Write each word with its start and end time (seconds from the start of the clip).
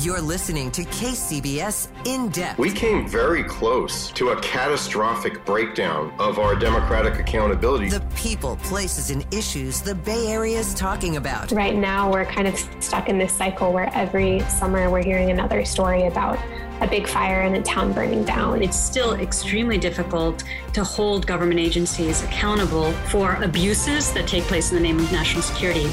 You're 0.00 0.20
listening 0.20 0.70
to 0.72 0.82
KCBS 0.82 1.88
In 2.06 2.28
Depth. 2.28 2.58
We 2.58 2.70
came 2.70 3.08
very 3.08 3.42
close 3.42 4.10
to 4.10 4.28
a 4.28 4.40
catastrophic 4.42 5.42
breakdown 5.46 6.12
of 6.18 6.38
our 6.38 6.54
democratic 6.54 7.18
accountability. 7.18 7.88
The 7.88 8.02
people, 8.14 8.56
places, 8.56 9.08
and 9.08 9.26
issues 9.32 9.80
the 9.80 9.94
Bay 9.94 10.26
Area 10.26 10.58
is 10.58 10.74
talking 10.74 11.16
about. 11.16 11.50
Right 11.50 11.74
now, 11.74 12.12
we're 12.12 12.26
kind 12.26 12.46
of 12.46 12.58
stuck 12.78 13.08
in 13.08 13.16
this 13.16 13.32
cycle 13.32 13.72
where 13.72 13.90
every 13.94 14.40
summer 14.40 14.90
we're 14.90 15.02
hearing 15.02 15.30
another 15.30 15.64
story 15.64 16.02
about 16.06 16.38
a 16.82 16.86
big 16.86 17.08
fire 17.08 17.40
and 17.40 17.56
a 17.56 17.62
town 17.62 17.94
burning 17.94 18.22
down. 18.22 18.62
It's 18.62 18.78
still 18.78 19.14
extremely 19.14 19.78
difficult 19.78 20.44
to 20.74 20.84
hold 20.84 21.26
government 21.26 21.58
agencies 21.58 22.22
accountable 22.22 22.92
for 23.08 23.36
abuses 23.36 24.12
that 24.12 24.28
take 24.28 24.44
place 24.44 24.72
in 24.72 24.76
the 24.76 24.82
name 24.82 24.98
of 24.98 25.10
national 25.10 25.40
security. 25.40 25.90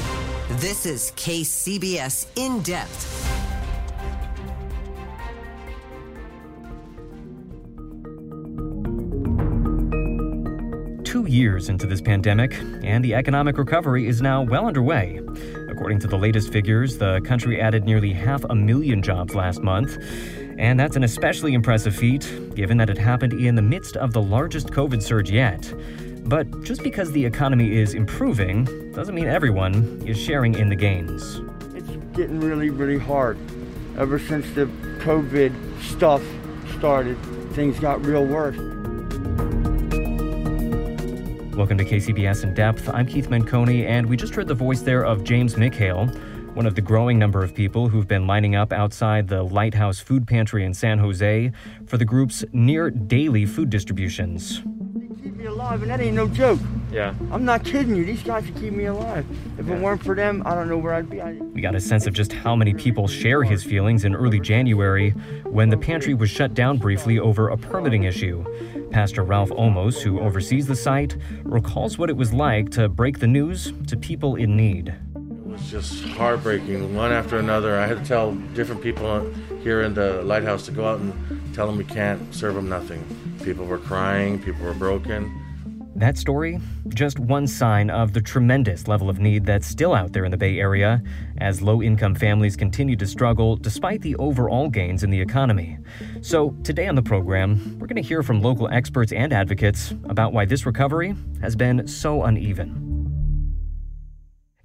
This 0.50 0.84
is 0.84 1.10
KCBS 1.12 2.26
In 2.36 2.60
Depth. 2.60 3.43
Years 11.34 11.68
into 11.68 11.86
this 11.86 12.00
pandemic, 12.00 12.54
and 12.84 13.04
the 13.04 13.14
economic 13.14 13.58
recovery 13.58 14.06
is 14.06 14.22
now 14.22 14.42
well 14.42 14.66
underway. 14.66 15.20
According 15.68 15.98
to 16.00 16.06
the 16.06 16.16
latest 16.16 16.52
figures, 16.52 16.96
the 16.96 17.20
country 17.24 17.60
added 17.60 17.84
nearly 17.84 18.12
half 18.12 18.44
a 18.48 18.54
million 18.54 19.02
jobs 19.02 19.34
last 19.34 19.60
month. 19.60 19.98
And 20.56 20.78
that's 20.78 20.94
an 20.94 21.02
especially 21.02 21.52
impressive 21.52 21.96
feat, 21.96 22.54
given 22.54 22.76
that 22.78 22.88
it 22.88 22.96
happened 22.96 23.32
in 23.32 23.56
the 23.56 23.62
midst 23.62 23.96
of 23.96 24.12
the 24.12 24.22
largest 24.22 24.68
COVID 24.68 25.02
surge 25.02 25.30
yet. 25.30 25.74
But 26.26 26.62
just 26.62 26.84
because 26.84 27.10
the 27.10 27.24
economy 27.24 27.76
is 27.76 27.94
improving 27.94 28.92
doesn't 28.92 29.14
mean 29.14 29.26
everyone 29.26 30.00
is 30.06 30.16
sharing 30.16 30.54
in 30.54 30.68
the 30.68 30.76
gains. 30.76 31.40
It's 31.74 31.90
getting 32.16 32.38
really, 32.38 32.70
really 32.70 32.98
hard. 32.98 33.36
Ever 33.98 34.20
since 34.20 34.48
the 34.54 34.66
COVID 35.00 35.52
stuff 35.82 36.22
started, 36.78 37.18
things 37.54 37.80
got 37.80 38.04
real 38.06 38.24
worse. 38.24 38.73
Welcome 41.56 41.78
to 41.78 41.84
KCBS 41.84 42.42
In 42.42 42.52
Depth. 42.52 42.88
I'm 42.88 43.06
Keith 43.06 43.28
Menconi, 43.28 43.86
and 43.86 44.06
we 44.06 44.16
just 44.16 44.34
heard 44.34 44.48
the 44.48 44.54
voice 44.54 44.80
there 44.80 45.04
of 45.04 45.22
James 45.22 45.54
McHale, 45.54 46.12
one 46.56 46.66
of 46.66 46.74
the 46.74 46.80
growing 46.80 47.16
number 47.16 47.44
of 47.44 47.54
people 47.54 47.88
who've 47.88 48.08
been 48.08 48.26
lining 48.26 48.56
up 48.56 48.72
outside 48.72 49.28
the 49.28 49.44
Lighthouse 49.44 50.00
Food 50.00 50.26
Pantry 50.26 50.64
in 50.64 50.74
San 50.74 50.98
Jose 50.98 51.52
for 51.86 51.96
the 51.96 52.04
group's 52.04 52.44
near 52.52 52.90
daily 52.90 53.46
food 53.46 53.70
distributions. 53.70 54.62
They 54.64 55.22
keep 55.22 55.36
me 55.36 55.44
alive, 55.44 55.82
and 55.82 55.92
that 55.92 56.00
ain't 56.00 56.16
no 56.16 56.26
joke. 56.26 56.58
Yeah. 56.94 57.12
I'm 57.32 57.44
not 57.44 57.64
kidding 57.64 57.96
you. 57.96 58.04
These 58.04 58.22
guys 58.22 58.44
keep 58.60 58.72
me 58.72 58.84
alive. 58.84 59.26
If 59.58 59.68
it 59.68 59.80
weren't 59.80 60.00
for 60.00 60.14
them, 60.14 60.44
I 60.46 60.54
don't 60.54 60.68
know 60.68 60.78
where 60.78 60.94
I'd 60.94 61.10
be. 61.10 61.20
I... 61.20 61.32
We 61.32 61.60
got 61.60 61.74
a 61.74 61.80
sense 61.80 62.06
of 62.06 62.14
just 62.14 62.32
how 62.32 62.54
many 62.54 62.72
people 62.72 63.08
share 63.08 63.42
his 63.42 63.64
feelings 63.64 64.04
in 64.04 64.14
early 64.14 64.38
January 64.38 65.10
when 65.42 65.70
the 65.70 65.76
pantry 65.76 66.14
was 66.14 66.30
shut 66.30 66.54
down 66.54 66.78
briefly 66.78 67.18
over 67.18 67.48
a 67.48 67.56
permitting 67.56 68.04
issue. 68.04 68.44
Pastor 68.92 69.24
Ralph 69.24 69.50
Omos, 69.50 70.02
who 70.02 70.20
oversees 70.20 70.68
the 70.68 70.76
site, 70.76 71.16
recalls 71.42 71.98
what 71.98 72.10
it 72.10 72.16
was 72.16 72.32
like 72.32 72.70
to 72.70 72.88
break 72.88 73.18
the 73.18 73.26
news 73.26 73.72
to 73.88 73.96
people 73.96 74.36
in 74.36 74.56
need. 74.56 74.94
It 75.16 75.46
was 75.46 75.68
just 75.68 76.04
heartbreaking, 76.04 76.94
one 76.94 77.10
after 77.10 77.40
another. 77.40 77.76
I 77.76 77.88
had 77.88 77.98
to 77.98 78.04
tell 78.04 78.36
different 78.54 78.82
people 78.82 79.28
here 79.64 79.82
in 79.82 79.94
the 79.94 80.22
lighthouse 80.22 80.64
to 80.66 80.70
go 80.70 80.86
out 80.86 81.00
and 81.00 81.12
tell 81.56 81.66
them 81.66 81.76
we 81.76 81.82
can't 81.82 82.32
serve 82.32 82.54
them 82.54 82.68
nothing. 82.68 83.04
People 83.42 83.66
were 83.66 83.78
crying, 83.78 84.40
people 84.40 84.64
were 84.64 84.74
broken. 84.74 85.40
That 85.96 86.18
story, 86.18 86.58
just 86.88 87.20
one 87.20 87.46
sign 87.46 87.88
of 87.88 88.12
the 88.12 88.20
tremendous 88.20 88.88
level 88.88 89.08
of 89.08 89.20
need 89.20 89.46
that's 89.46 89.66
still 89.66 89.94
out 89.94 90.12
there 90.12 90.24
in 90.24 90.32
the 90.32 90.36
Bay 90.36 90.58
Area 90.58 91.00
as 91.38 91.62
low 91.62 91.80
income 91.82 92.16
families 92.16 92.56
continue 92.56 92.96
to 92.96 93.06
struggle 93.06 93.54
despite 93.54 94.02
the 94.02 94.16
overall 94.16 94.68
gains 94.68 95.04
in 95.04 95.10
the 95.10 95.20
economy. 95.20 95.78
So, 96.20 96.50
today 96.64 96.88
on 96.88 96.96
the 96.96 97.02
program, 97.02 97.78
we're 97.78 97.86
going 97.86 98.02
to 98.02 98.08
hear 98.08 98.24
from 98.24 98.42
local 98.42 98.68
experts 98.68 99.12
and 99.12 99.32
advocates 99.32 99.92
about 100.08 100.32
why 100.32 100.46
this 100.46 100.66
recovery 100.66 101.14
has 101.40 101.54
been 101.54 101.86
so 101.86 102.24
uneven. 102.24 102.93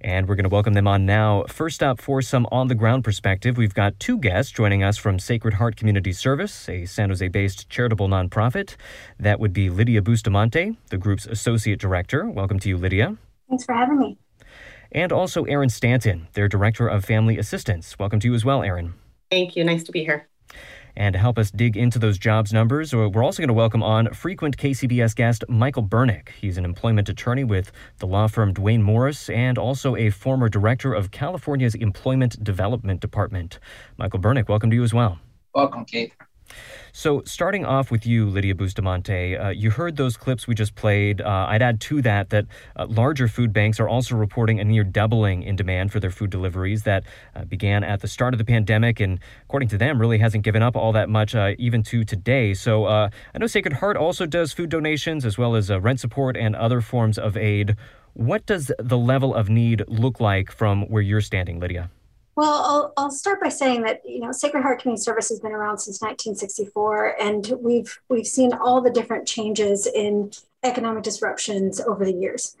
And 0.02 0.26
we're 0.26 0.34
going 0.34 0.44
to 0.44 0.50
welcome 0.50 0.72
them 0.72 0.88
on 0.88 1.04
now. 1.04 1.44
First 1.46 1.82
up, 1.82 2.00
for 2.00 2.22
some 2.22 2.46
on 2.50 2.68
the 2.68 2.74
ground 2.74 3.04
perspective, 3.04 3.58
we've 3.58 3.74
got 3.74 4.00
two 4.00 4.16
guests 4.16 4.50
joining 4.50 4.82
us 4.82 4.96
from 4.96 5.18
Sacred 5.18 5.54
Heart 5.54 5.76
Community 5.76 6.12
Service, 6.12 6.70
a 6.70 6.86
San 6.86 7.10
Jose 7.10 7.28
based 7.28 7.68
charitable 7.68 8.08
nonprofit. 8.08 8.76
That 9.18 9.38
would 9.38 9.52
be 9.52 9.68
Lydia 9.68 10.00
Bustamante, 10.00 10.78
the 10.88 10.96
group's 10.96 11.26
associate 11.26 11.80
director. 11.80 12.30
Welcome 12.30 12.58
to 12.60 12.68
you, 12.70 12.78
Lydia. 12.78 13.18
Thanks 13.50 13.66
for 13.66 13.74
having 13.74 13.98
me. 13.98 14.16
And 14.90 15.12
also 15.12 15.44
Erin 15.44 15.68
Stanton, 15.68 16.28
their 16.32 16.48
director 16.48 16.88
of 16.88 17.04
family 17.04 17.36
assistance. 17.36 17.98
Welcome 17.98 18.20
to 18.20 18.28
you 18.28 18.34
as 18.34 18.44
well, 18.44 18.62
Erin. 18.62 18.94
Thank 19.30 19.54
you. 19.54 19.64
Nice 19.64 19.84
to 19.84 19.92
be 19.92 20.02
here. 20.02 20.29
And 20.96 21.12
to 21.12 21.18
help 21.18 21.38
us 21.38 21.50
dig 21.50 21.76
into 21.76 21.98
those 21.98 22.18
jobs 22.18 22.52
numbers, 22.52 22.92
uh, 22.92 23.08
we're 23.08 23.24
also 23.24 23.40
going 23.40 23.48
to 23.48 23.54
welcome 23.54 23.82
on 23.82 24.12
frequent 24.12 24.56
KCBS 24.56 25.14
guest 25.14 25.44
Michael 25.48 25.82
Bernick. 25.82 26.30
He's 26.40 26.58
an 26.58 26.64
employment 26.64 27.08
attorney 27.08 27.44
with 27.44 27.72
the 27.98 28.06
law 28.06 28.26
firm 28.26 28.52
Duane 28.52 28.82
Morris 28.82 29.28
and 29.28 29.58
also 29.58 29.96
a 29.96 30.10
former 30.10 30.48
director 30.48 30.92
of 30.92 31.10
California's 31.10 31.74
Employment 31.74 32.42
Development 32.42 33.00
Department. 33.00 33.58
Michael 33.96 34.20
Bernick, 34.20 34.48
welcome 34.48 34.70
to 34.70 34.76
you 34.76 34.82
as 34.82 34.94
well. 34.94 35.18
Welcome, 35.54 35.84
Keith. 35.84 36.12
So, 36.92 37.22
starting 37.24 37.64
off 37.64 37.90
with 37.90 38.04
you, 38.04 38.28
Lydia 38.28 38.54
Bustamante, 38.54 39.36
uh, 39.36 39.50
you 39.50 39.70
heard 39.70 39.96
those 39.96 40.16
clips 40.16 40.46
we 40.46 40.54
just 40.54 40.74
played. 40.74 41.20
Uh, 41.20 41.46
I'd 41.48 41.62
add 41.62 41.80
to 41.82 42.02
that 42.02 42.30
that 42.30 42.46
uh, 42.76 42.86
larger 42.88 43.28
food 43.28 43.52
banks 43.52 43.78
are 43.78 43.88
also 43.88 44.16
reporting 44.16 44.58
a 44.58 44.64
near 44.64 44.82
doubling 44.82 45.42
in 45.42 45.56
demand 45.56 45.92
for 45.92 46.00
their 46.00 46.10
food 46.10 46.30
deliveries 46.30 46.82
that 46.82 47.04
uh, 47.34 47.44
began 47.44 47.84
at 47.84 48.00
the 48.00 48.08
start 48.08 48.34
of 48.34 48.38
the 48.38 48.44
pandemic 48.44 48.98
and, 48.98 49.20
according 49.44 49.68
to 49.68 49.78
them, 49.78 50.00
really 50.00 50.18
hasn't 50.18 50.42
given 50.42 50.62
up 50.62 50.76
all 50.76 50.92
that 50.92 51.08
much 51.08 51.34
uh, 51.34 51.52
even 51.58 51.82
to 51.84 52.04
today. 52.04 52.54
So, 52.54 52.86
uh, 52.86 53.10
I 53.34 53.38
know 53.38 53.46
Sacred 53.46 53.74
Heart 53.74 53.96
also 53.96 54.26
does 54.26 54.52
food 54.52 54.70
donations 54.70 55.24
as 55.24 55.38
well 55.38 55.54
as 55.54 55.70
rent 55.70 56.00
support 56.00 56.36
and 56.36 56.56
other 56.56 56.80
forms 56.80 57.18
of 57.18 57.36
aid. 57.36 57.76
What 58.14 58.46
does 58.46 58.72
the 58.78 58.98
level 58.98 59.34
of 59.34 59.48
need 59.48 59.84
look 59.86 60.18
like 60.18 60.50
from 60.50 60.82
where 60.88 61.02
you're 61.02 61.20
standing, 61.20 61.60
Lydia? 61.60 61.90
Well, 62.40 62.64
I'll, 62.64 62.92
I'll 62.96 63.10
start 63.10 63.38
by 63.38 63.50
saying 63.50 63.82
that 63.82 64.00
you 64.02 64.20
know 64.20 64.32
Sacred 64.32 64.62
Heart 64.62 64.80
Community 64.80 65.02
Service 65.02 65.28
has 65.28 65.40
been 65.40 65.52
around 65.52 65.76
since 65.76 66.00
1964, 66.00 67.20
and 67.20 67.52
we've 67.60 68.00
we've 68.08 68.26
seen 68.26 68.54
all 68.54 68.80
the 68.80 68.88
different 68.88 69.28
changes 69.28 69.86
in 69.86 70.30
economic 70.62 71.02
disruptions 71.02 71.82
over 71.82 72.02
the 72.02 72.14
years. 72.14 72.56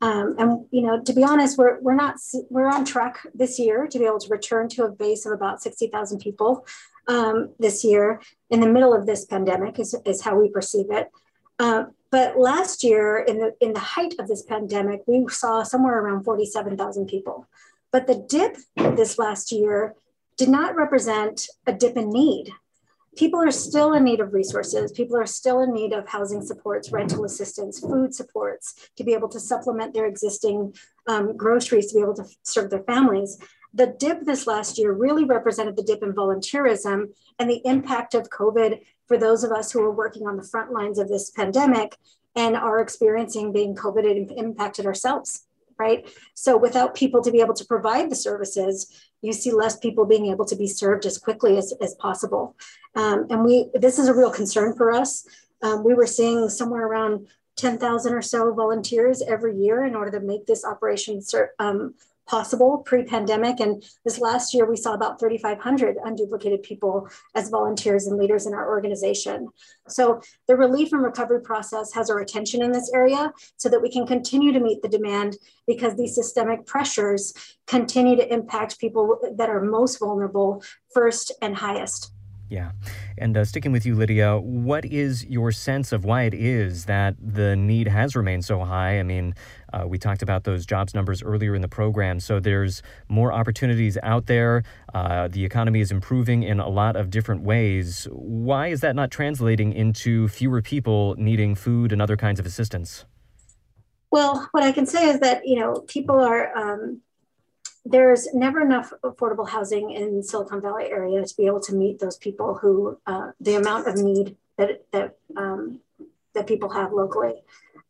Um, 0.00 0.36
and 0.38 0.66
you 0.70 0.82
know, 0.82 1.02
to 1.02 1.12
be 1.12 1.24
honest, 1.24 1.58
we're 1.58 1.80
we're 1.80 1.96
not 1.96 2.14
we're 2.48 2.68
on 2.68 2.84
track 2.84 3.26
this 3.34 3.58
year 3.58 3.88
to 3.88 3.98
be 3.98 4.04
able 4.04 4.20
to 4.20 4.28
return 4.28 4.68
to 4.68 4.84
a 4.84 4.88
base 4.88 5.26
of 5.26 5.32
about 5.32 5.60
60,000 5.60 6.20
people 6.20 6.64
um, 7.08 7.50
this 7.58 7.82
year 7.82 8.20
in 8.50 8.60
the 8.60 8.68
middle 8.68 8.94
of 8.94 9.04
this 9.04 9.24
pandemic 9.24 9.80
is, 9.80 9.96
is 10.04 10.22
how 10.22 10.38
we 10.38 10.48
perceive 10.48 10.92
it. 10.92 11.10
Uh, 11.58 11.86
but 12.12 12.38
last 12.38 12.84
year, 12.84 13.18
in 13.18 13.40
the 13.40 13.52
in 13.60 13.72
the 13.72 13.80
height 13.80 14.14
of 14.20 14.28
this 14.28 14.42
pandemic, 14.42 15.02
we 15.08 15.26
saw 15.28 15.64
somewhere 15.64 15.98
around 15.98 16.22
47,000 16.22 17.08
people. 17.08 17.48
But 17.94 18.08
the 18.08 18.26
dip 18.28 18.56
this 18.96 19.20
last 19.20 19.52
year 19.52 19.94
did 20.36 20.48
not 20.48 20.74
represent 20.74 21.46
a 21.64 21.72
dip 21.72 21.96
in 21.96 22.10
need. 22.10 22.50
people 23.16 23.40
are 23.40 23.52
still 23.52 23.92
in 23.92 24.02
need 24.02 24.18
of 24.18 24.34
resources. 24.34 24.90
People 24.90 25.16
are 25.16 25.26
still 25.26 25.60
in 25.60 25.72
need 25.72 25.92
of 25.92 26.08
housing 26.08 26.42
supports, 26.42 26.90
rental 26.90 27.24
assistance, 27.24 27.78
food 27.78 28.12
supports 28.12 28.90
to 28.96 29.04
be 29.04 29.14
able 29.14 29.28
to 29.28 29.38
supplement 29.38 29.94
their 29.94 30.06
existing 30.06 30.74
um, 31.06 31.36
groceries 31.36 31.86
to 31.86 31.94
be 31.94 32.00
able 32.00 32.16
to 32.16 32.24
serve 32.42 32.68
their 32.70 32.82
families. 32.82 33.38
The 33.72 33.94
dip 33.96 34.24
this 34.24 34.48
last 34.48 34.76
year 34.76 34.90
really 34.90 35.24
represented 35.24 35.76
the 35.76 35.84
dip 35.84 36.02
in 36.02 36.12
volunteerism 36.12 37.10
and 37.38 37.48
the 37.48 37.62
impact 37.64 38.14
of 38.14 38.28
COVID 38.28 38.80
for 39.06 39.16
those 39.16 39.44
of 39.44 39.52
us 39.52 39.70
who 39.70 39.80
are 39.84 39.92
working 39.92 40.26
on 40.26 40.36
the 40.36 40.48
front 40.52 40.72
lines 40.72 40.98
of 40.98 41.08
this 41.08 41.30
pandemic 41.30 41.96
and 42.34 42.56
are 42.56 42.80
experiencing 42.80 43.52
being 43.52 43.76
COVID 43.76 44.36
impacted 44.36 44.84
ourselves, 44.84 45.46
right? 45.78 46.08
So 46.34 46.56
without 46.56 46.94
people 46.94 47.22
to 47.22 47.30
be 47.30 47.40
able 47.40 47.54
to 47.54 47.64
provide 47.64 48.10
the 48.10 48.16
services, 48.16 48.92
you 49.22 49.32
see 49.32 49.52
less 49.52 49.78
people 49.78 50.04
being 50.04 50.26
able 50.26 50.44
to 50.46 50.56
be 50.56 50.66
served 50.66 51.06
as 51.06 51.18
quickly 51.18 51.56
as, 51.56 51.72
as 51.80 51.94
possible. 51.94 52.56
Um, 52.94 53.26
and 53.30 53.44
we 53.44 53.70
this 53.74 53.98
is 53.98 54.08
a 54.08 54.14
real 54.14 54.30
concern 54.30 54.74
for 54.74 54.92
us. 54.92 55.26
Um, 55.62 55.82
we 55.82 55.94
were 55.94 56.06
seeing 56.06 56.48
somewhere 56.48 56.86
around 56.86 57.26
10,000 57.56 58.12
or 58.12 58.22
so 58.22 58.52
volunteers 58.52 59.22
every 59.22 59.56
year 59.56 59.84
in 59.84 59.94
order 59.94 60.18
to 60.18 60.20
make 60.20 60.46
this 60.46 60.64
operation 60.64 61.20
um, 61.58 61.94
possible 62.26 62.78
pre-pandemic. 62.78 63.60
And 63.60 63.82
this 64.04 64.18
last 64.18 64.54
year, 64.54 64.68
we 64.68 64.76
saw 64.76 64.94
about 64.94 65.20
3,500 65.20 65.96
unduplicated 65.98 66.62
people 66.62 67.08
as 67.34 67.50
volunteers 67.50 68.06
and 68.06 68.18
leaders 68.18 68.46
in 68.46 68.54
our 68.54 68.68
organization. 68.68 69.48
So 69.88 70.20
the 70.48 70.56
relief 70.56 70.92
and 70.92 71.02
recovery 71.02 71.42
process 71.42 71.92
has 71.94 72.10
our 72.10 72.20
attention 72.20 72.62
in 72.62 72.72
this 72.72 72.90
area 72.94 73.32
so 73.56 73.68
that 73.68 73.82
we 73.82 73.90
can 73.90 74.06
continue 74.06 74.52
to 74.52 74.60
meet 74.60 74.82
the 74.82 74.88
demand 74.88 75.36
because 75.66 75.96
these 75.96 76.14
systemic 76.14 76.66
pressures 76.66 77.34
continue 77.66 78.16
to 78.16 78.32
impact 78.32 78.78
people 78.78 79.18
that 79.36 79.50
are 79.50 79.60
most 79.60 79.98
vulnerable 79.98 80.62
first 80.92 81.32
and 81.42 81.56
highest. 81.56 82.12
Yeah. 82.54 82.70
And 83.18 83.36
uh, 83.36 83.44
sticking 83.44 83.72
with 83.72 83.84
you, 83.84 83.96
Lydia, 83.96 84.38
what 84.38 84.84
is 84.84 85.24
your 85.24 85.50
sense 85.50 85.90
of 85.90 86.04
why 86.04 86.22
it 86.22 86.34
is 86.34 86.84
that 86.84 87.16
the 87.20 87.56
need 87.56 87.88
has 87.88 88.14
remained 88.14 88.44
so 88.44 88.60
high? 88.60 89.00
I 89.00 89.02
mean, 89.02 89.34
uh, 89.72 89.88
we 89.88 89.98
talked 89.98 90.22
about 90.22 90.44
those 90.44 90.64
jobs 90.64 90.94
numbers 90.94 91.20
earlier 91.20 91.56
in 91.56 91.62
the 91.62 91.68
program. 91.68 92.20
So 92.20 92.38
there's 92.38 92.80
more 93.08 93.32
opportunities 93.32 93.98
out 94.04 94.26
there. 94.26 94.62
Uh, 94.94 95.26
the 95.26 95.44
economy 95.44 95.80
is 95.80 95.90
improving 95.90 96.44
in 96.44 96.60
a 96.60 96.68
lot 96.68 96.94
of 96.94 97.10
different 97.10 97.42
ways. 97.42 98.06
Why 98.12 98.68
is 98.68 98.82
that 98.82 98.94
not 98.94 99.10
translating 99.10 99.72
into 99.72 100.28
fewer 100.28 100.62
people 100.62 101.16
needing 101.18 101.56
food 101.56 101.90
and 101.90 102.00
other 102.00 102.16
kinds 102.16 102.38
of 102.38 102.46
assistance? 102.46 103.04
Well, 104.12 104.48
what 104.52 104.62
I 104.62 104.70
can 104.70 104.86
say 104.86 105.08
is 105.08 105.18
that, 105.18 105.44
you 105.44 105.58
know, 105.58 105.80
people 105.88 106.20
are. 106.20 106.56
Um, 106.56 107.00
there's 107.84 108.32
never 108.32 108.60
enough 108.60 108.92
affordable 109.02 109.48
housing 109.48 109.90
in 109.90 110.22
Silicon 110.22 110.60
Valley 110.60 110.90
area 110.90 111.24
to 111.24 111.36
be 111.36 111.46
able 111.46 111.60
to 111.60 111.74
meet 111.74 111.98
those 111.98 112.16
people 112.16 112.54
who 112.54 112.98
uh, 113.06 113.32
the 113.40 113.56
amount 113.56 113.86
of 113.86 113.96
need 113.96 114.36
that 114.56 114.84
that 114.92 115.16
um, 115.36 115.80
that 116.34 116.46
people 116.46 116.70
have 116.70 116.92
locally. 116.92 117.34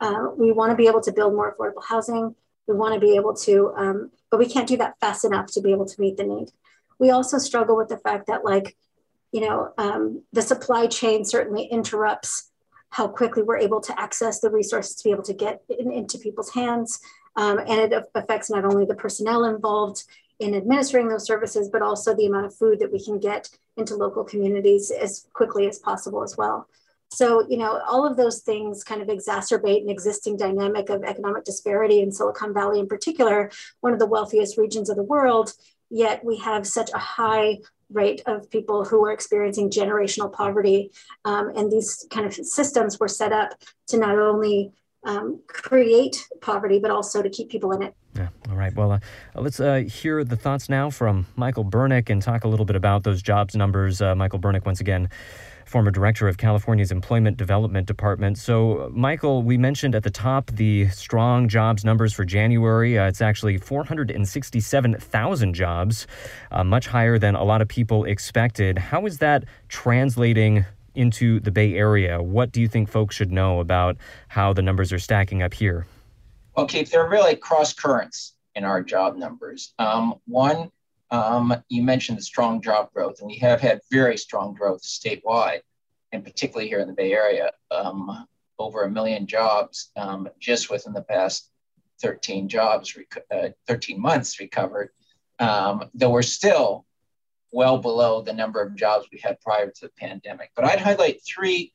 Uh, 0.00 0.28
we 0.36 0.52
want 0.52 0.70
to 0.70 0.76
be 0.76 0.86
able 0.86 1.00
to 1.00 1.12
build 1.12 1.34
more 1.34 1.54
affordable 1.54 1.84
housing. 1.84 2.34
We 2.66 2.74
want 2.74 2.94
to 2.94 3.00
be 3.00 3.16
able 3.16 3.34
to, 3.34 3.72
um, 3.76 4.10
but 4.30 4.38
we 4.38 4.46
can't 4.46 4.68
do 4.68 4.76
that 4.78 4.98
fast 5.00 5.24
enough 5.24 5.46
to 5.52 5.60
be 5.60 5.70
able 5.70 5.86
to 5.86 6.00
meet 6.00 6.16
the 6.16 6.24
need. 6.24 6.50
We 6.98 7.10
also 7.10 7.38
struggle 7.38 7.76
with 7.76 7.88
the 7.88 7.98
fact 7.98 8.26
that, 8.26 8.44
like, 8.44 8.76
you 9.32 9.40
know, 9.40 9.72
um, 9.78 10.22
the 10.32 10.42
supply 10.42 10.86
chain 10.86 11.24
certainly 11.24 11.64
interrupts 11.64 12.50
how 12.90 13.08
quickly 13.08 13.42
we're 13.42 13.58
able 13.58 13.80
to 13.80 14.00
access 14.00 14.40
the 14.40 14.50
resources 14.50 14.94
to 14.96 15.04
be 15.04 15.10
able 15.10 15.24
to 15.24 15.34
get 15.34 15.62
in, 15.68 15.90
into 15.90 16.18
people's 16.18 16.50
hands. 16.50 17.00
Um, 17.36 17.58
and 17.58 17.92
it 17.92 18.04
affects 18.14 18.50
not 18.50 18.64
only 18.64 18.84
the 18.84 18.94
personnel 18.94 19.44
involved 19.44 20.04
in 20.40 20.54
administering 20.54 21.08
those 21.08 21.26
services, 21.26 21.68
but 21.68 21.82
also 21.82 22.14
the 22.14 22.26
amount 22.26 22.46
of 22.46 22.54
food 22.54 22.80
that 22.80 22.92
we 22.92 23.02
can 23.02 23.18
get 23.18 23.48
into 23.76 23.96
local 23.96 24.24
communities 24.24 24.90
as 24.90 25.26
quickly 25.32 25.66
as 25.66 25.78
possible 25.78 26.22
as 26.22 26.36
well. 26.36 26.68
So, 27.10 27.46
you 27.48 27.56
know, 27.56 27.80
all 27.88 28.06
of 28.06 28.16
those 28.16 28.40
things 28.40 28.82
kind 28.82 29.00
of 29.00 29.08
exacerbate 29.08 29.82
an 29.82 29.90
existing 29.90 30.36
dynamic 30.36 30.88
of 30.90 31.04
economic 31.04 31.44
disparity 31.44 32.00
in 32.00 32.10
Silicon 32.10 32.52
Valley 32.52 32.80
in 32.80 32.88
particular, 32.88 33.50
one 33.80 33.92
of 33.92 34.00
the 34.00 34.06
wealthiest 34.06 34.58
regions 34.58 34.90
of 34.90 34.96
the 34.96 35.02
world, 35.02 35.52
yet 35.90 36.24
we 36.24 36.38
have 36.38 36.66
such 36.66 36.90
a 36.92 36.98
high 36.98 37.58
rate 37.92 38.22
of 38.26 38.50
people 38.50 38.84
who 38.84 39.04
are 39.04 39.12
experiencing 39.12 39.70
generational 39.70 40.32
poverty. 40.32 40.90
Um, 41.24 41.52
and 41.54 41.70
these 41.70 42.04
kind 42.10 42.26
of 42.26 42.34
systems 42.34 42.98
were 42.98 43.08
set 43.08 43.32
up 43.32 43.54
to 43.88 43.98
not 43.98 44.18
only 44.18 44.72
um, 45.04 45.40
create 45.46 46.26
poverty, 46.40 46.78
but 46.78 46.90
also 46.90 47.22
to 47.22 47.28
keep 47.28 47.50
people 47.50 47.72
in 47.72 47.82
it. 47.82 47.94
Yeah. 48.14 48.28
All 48.48 48.56
right. 48.56 48.74
Well, 48.74 48.92
uh, 48.92 49.00
let's 49.34 49.60
uh, 49.60 49.84
hear 49.86 50.22
the 50.24 50.36
thoughts 50.36 50.68
now 50.68 50.90
from 50.90 51.26
Michael 51.36 51.64
Bernick 51.64 52.10
and 52.10 52.22
talk 52.22 52.44
a 52.44 52.48
little 52.48 52.66
bit 52.66 52.76
about 52.76 53.02
those 53.02 53.22
jobs 53.22 53.56
numbers. 53.56 54.00
Uh, 54.00 54.14
Michael 54.14 54.38
Bernick, 54.38 54.64
once 54.64 54.80
again, 54.80 55.08
former 55.66 55.90
director 55.90 56.28
of 56.28 56.38
California's 56.38 56.92
Employment 56.92 57.36
Development 57.36 57.86
Department. 57.86 58.38
So, 58.38 58.90
Michael, 58.94 59.42
we 59.42 59.58
mentioned 59.58 59.94
at 59.94 60.04
the 60.04 60.10
top 60.10 60.50
the 60.52 60.88
strong 60.88 61.48
jobs 61.48 61.84
numbers 61.84 62.12
for 62.12 62.24
January. 62.24 62.98
Uh, 62.98 63.08
it's 63.08 63.20
actually 63.20 63.58
467,000 63.58 65.54
jobs, 65.54 66.06
uh, 66.52 66.62
much 66.62 66.86
higher 66.86 67.18
than 67.18 67.34
a 67.34 67.42
lot 67.42 67.60
of 67.60 67.68
people 67.68 68.04
expected. 68.04 68.78
How 68.78 69.06
is 69.06 69.18
that 69.18 69.44
translating 69.68 70.64
into 70.94 71.40
the 71.40 71.50
Bay 71.50 71.74
Area, 71.74 72.22
what 72.22 72.52
do 72.52 72.60
you 72.60 72.68
think 72.68 72.88
folks 72.88 73.14
should 73.16 73.32
know 73.32 73.60
about 73.60 73.96
how 74.28 74.52
the 74.52 74.62
numbers 74.62 74.92
are 74.92 74.98
stacking 74.98 75.42
up 75.42 75.54
here? 75.54 75.86
Well, 76.56 76.66
Keith, 76.66 76.90
there 76.90 77.04
are 77.04 77.10
really 77.10 77.36
cross 77.36 77.72
currents 77.72 78.34
in 78.54 78.64
our 78.64 78.82
job 78.82 79.16
numbers. 79.16 79.74
Um, 79.78 80.14
one, 80.26 80.70
um, 81.10 81.54
you 81.68 81.82
mentioned 81.82 82.18
the 82.18 82.22
strong 82.22 82.60
job 82.60 82.92
growth, 82.92 83.16
and 83.20 83.26
we 83.26 83.36
have 83.38 83.60
had 83.60 83.80
very 83.90 84.16
strong 84.16 84.54
growth 84.54 84.82
statewide, 84.82 85.60
and 86.12 86.24
particularly 86.24 86.68
here 86.68 86.80
in 86.80 86.86
the 86.86 86.94
Bay 86.94 87.12
Area, 87.12 87.50
um, 87.70 88.26
over 88.58 88.82
a 88.82 88.90
million 88.90 89.26
jobs 89.26 89.90
um, 89.96 90.28
just 90.38 90.70
within 90.70 90.92
the 90.92 91.02
past 91.02 91.50
13 92.00 92.48
jobs, 92.48 92.96
uh, 93.30 93.48
13 93.66 94.00
months 94.00 94.38
recovered. 94.40 94.90
Um, 95.38 95.90
though 95.94 96.10
we're 96.10 96.22
still 96.22 96.86
well 97.54 97.78
below 97.78 98.20
the 98.20 98.32
number 98.32 98.60
of 98.60 98.74
jobs 98.74 99.06
we 99.12 99.20
had 99.22 99.40
prior 99.40 99.70
to 99.70 99.80
the 99.82 99.92
pandemic. 99.96 100.50
But 100.56 100.64
I'd 100.64 100.80
highlight 100.80 101.20
three 101.24 101.72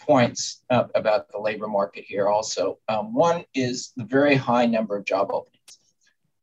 points 0.00 0.64
uh, 0.68 0.84
about 0.94 1.30
the 1.30 1.38
labor 1.38 1.68
market 1.68 2.04
here 2.04 2.28
also. 2.28 2.78
Um, 2.88 3.14
one 3.14 3.44
is 3.54 3.92
the 3.96 4.04
very 4.04 4.34
high 4.34 4.66
number 4.66 4.96
of 4.96 5.04
job 5.04 5.28
openings. 5.30 5.78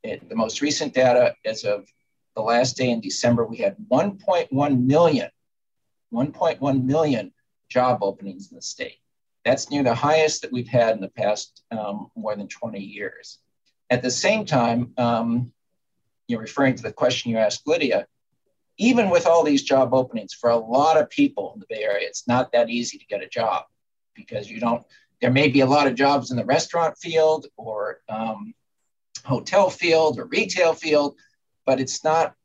It, 0.01 0.27
the 0.29 0.35
most 0.35 0.61
recent 0.61 0.93
data 0.93 1.35
as 1.45 1.65
of 1.65 1.85
the 2.35 2.41
last 2.41 2.77
day 2.77 2.89
in 2.89 3.01
December, 3.01 3.45
we 3.45 3.57
had 3.57 3.75
1.1 3.91 4.85
million, 4.85 5.29
1.1 6.13 6.83
million 6.83 7.33
job 7.69 7.99
openings 8.01 8.49
in 8.49 8.55
the 8.55 8.61
state. 8.61 8.97
That's 9.43 9.69
near 9.69 9.83
the 9.83 9.93
highest 9.93 10.41
that 10.41 10.53
we've 10.53 10.67
had 10.67 10.95
in 10.95 11.01
the 11.01 11.09
past 11.09 11.63
um, 11.69 12.09
more 12.15 12.35
than 12.35 12.47
20 12.47 12.79
years. 12.79 13.39
At 13.89 14.01
the 14.01 14.11
same 14.11 14.45
time, 14.45 14.93
um, 14.97 15.51
you're 16.27 16.39
referring 16.39 16.75
to 16.75 16.83
the 16.83 16.93
question 16.93 17.31
you 17.31 17.37
asked 17.37 17.67
Lydia, 17.67 18.07
even 18.77 19.09
with 19.09 19.27
all 19.27 19.43
these 19.43 19.63
job 19.63 19.93
openings, 19.93 20.33
for 20.33 20.49
a 20.49 20.57
lot 20.57 20.97
of 20.97 21.09
people 21.09 21.51
in 21.53 21.59
the 21.59 21.65
Bay 21.69 21.83
Area, 21.83 22.07
it's 22.07 22.27
not 22.27 22.51
that 22.51 22.69
easy 22.69 22.97
to 22.97 23.05
get 23.05 23.21
a 23.21 23.27
job 23.27 23.65
because 24.15 24.49
you 24.49 24.59
don't. 24.59 24.83
There 25.21 25.31
may 25.31 25.47
be 25.47 25.61
a 25.61 25.65
lot 25.65 25.87
of 25.87 25.95
jobs 25.95 26.31
in 26.31 26.37
the 26.37 26.45
restaurant 26.45 26.97
field 26.97 27.47
or 27.55 27.99
um, 28.09 28.53
hotel 29.23 29.69
field 29.69 30.19
or 30.19 30.25
retail 30.25 30.73
field, 30.73 31.15
but 31.65 31.79
it's 31.79 32.03
not. 32.03 32.35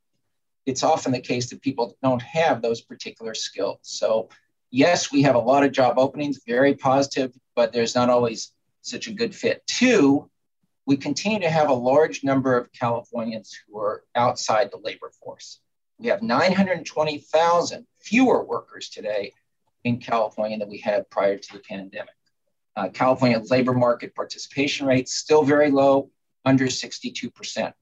It's 0.66 0.82
often 0.82 1.12
the 1.12 1.20
case 1.20 1.48
that 1.50 1.62
people 1.62 1.96
don't 2.02 2.20
have 2.20 2.60
those 2.60 2.82
particular 2.82 3.32
skills. 3.32 3.78
So, 3.82 4.28
yes, 4.70 5.10
we 5.10 5.22
have 5.22 5.34
a 5.34 5.38
lot 5.40 5.64
of 5.64 5.72
job 5.72 5.98
openings, 5.98 6.40
very 6.46 6.74
positive, 6.74 7.32
but 7.56 7.72
there's 7.72 7.94
not 7.94 8.10
always 8.10 8.52
such 8.82 9.06
a 9.06 9.12
good 9.12 9.34
fit. 9.34 9.66
Two, 9.66 10.28
we 10.84 10.98
continue 10.98 11.40
to 11.40 11.50
have 11.50 11.70
a 11.70 11.74
large 11.74 12.22
number 12.22 12.56
of 12.56 12.70
Californians 12.72 13.58
who 13.66 13.78
are 13.78 14.04
outside 14.14 14.70
the 14.70 14.78
labor 14.78 15.10
force. 15.22 15.60
We 15.98 16.08
have 16.08 16.22
920,000 16.22 17.86
fewer 17.98 18.44
workers 18.44 18.88
today 18.88 19.32
in 19.84 19.98
California 19.98 20.58
than 20.58 20.68
we 20.68 20.78
had 20.78 21.10
prior 21.10 21.38
to 21.38 21.52
the 21.52 21.60
pandemic. 21.60 22.14
Uh, 22.76 22.88
California 22.88 23.40
labor 23.50 23.74
market 23.74 24.14
participation 24.14 24.86
rate 24.86 25.08
still 25.08 25.42
very 25.42 25.70
low, 25.70 26.10
under 26.44 26.66
62%. 26.66 27.72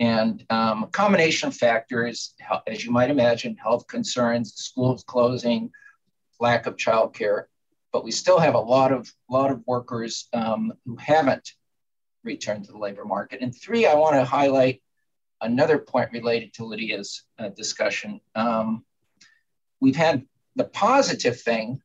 And 0.00 0.44
um, 0.50 0.84
a 0.84 0.86
combination 0.88 1.48
of 1.48 1.56
factors, 1.56 2.34
as 2.66 2.84
you 2.84 2.90
might 2.90 3.10
imagine, 3.10 3.56
health 3.56 3.86
concerns, 3.86 4.54
schools 4.54 5.04
closing, 5.06 5.70
lack 6.40 6.66
of 6.66 6.76
childcare, 6.76 7.44
but 7.92 8.02
we 8.02 8.10
still 8.10 8.40
have 8.40 8.54
a 8.54 8.60
lot 8.60 8.90
of 8.92 9.12
lot 9.30 9.52
of 9.52 9.62
workers 9.68 10.28
um, 10.32 10.72
who 10.84 10.96
haven't 10.96 11.52
returned 12.24 12.64
to 12.64 12.72
the 12.72 12.78
labor 12.78 13.04
market. 13.04 13.40
And 13.40 13.54
three, 13.54 13.86
I 13.86 13.94
want 13.94 14.16
to 14.16 14.24
highlight 14.24 14.82
another 15.44 15.78
point 15.78 16.10
related 16.12 16.52
to 16.54 16.64
Lydia's 16.64 17.22
uh, 17.38 17.50
discussion. 17.50 18.20
Um, 18.34 18.84
we've 19.80 19.96
had 19.96 20.24
the 20.56 20.64
positive 20.64 21.40
thing 21.40 21.80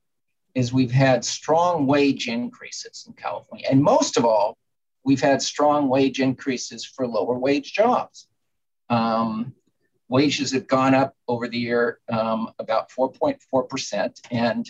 is 0.56 0.74
we've 0.74 0.92
had 0.92 1.24
strong 1.24 1.86
wage 1.86 2.28
increases 2.28 3.06
in 3.08 3.14
California. 3.14 3.68
And 3.70 3.82
most 3.84 4.18
of 4.18 4.26
all, 4.26 4.58
we've 5.04 5.22
had 5.22 5.42
strong 5.42 5.90
wage 5.90 6.20
increases 6.20 6.86
for 6.86 7.08
lower 7.08 7.38
wage 7.38 7.74
jobs. 7.74 8.28
Um, 8.90 9.54
wages 10.08 10.52
have 10.52 10.68
gone 10.68 10.96
up 10.96 11.16
over 11.28 11.48
the 11.48 11.60
year 11.60 12.00
um, 12.10 12.52
about 12.58 12.90
4.4%. 12.90 14.20
And 14.32 14.70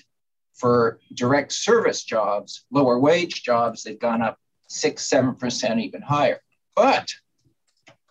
for 0.53 0.99
direct 1.13 1.53
service 1.53 2.03
jobs, 2.03 2.65
lower 2.71 2.99
wage 2.99 3.43
jobs, 3.43 3.83
they've 3.83 3.99
gone 3.99 4.21
up 4.21 4.37
6 4.67 5.09
7%, 5.09 5.81
even 5.81 6.01
higher. 6.01 6.41
But 6.75 7.09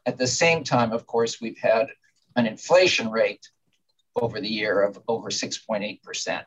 at 0.09 0.17
the 0.17 0.27
same 0.27 0.65
time, 0.65 0.93
of 0.93 1.07
course, 1.07 1.39
we've 1.39 1.59
had 1.59 1.89
an 2.35 2.47
inflation 2.47 3.11
rate 3.11 3.47
over 4.17 4.41
the 4.41 4.49
year 4.49 4.83
of 4.83 4.99
over 5.07 5.29
6.8%. 5.29 6.45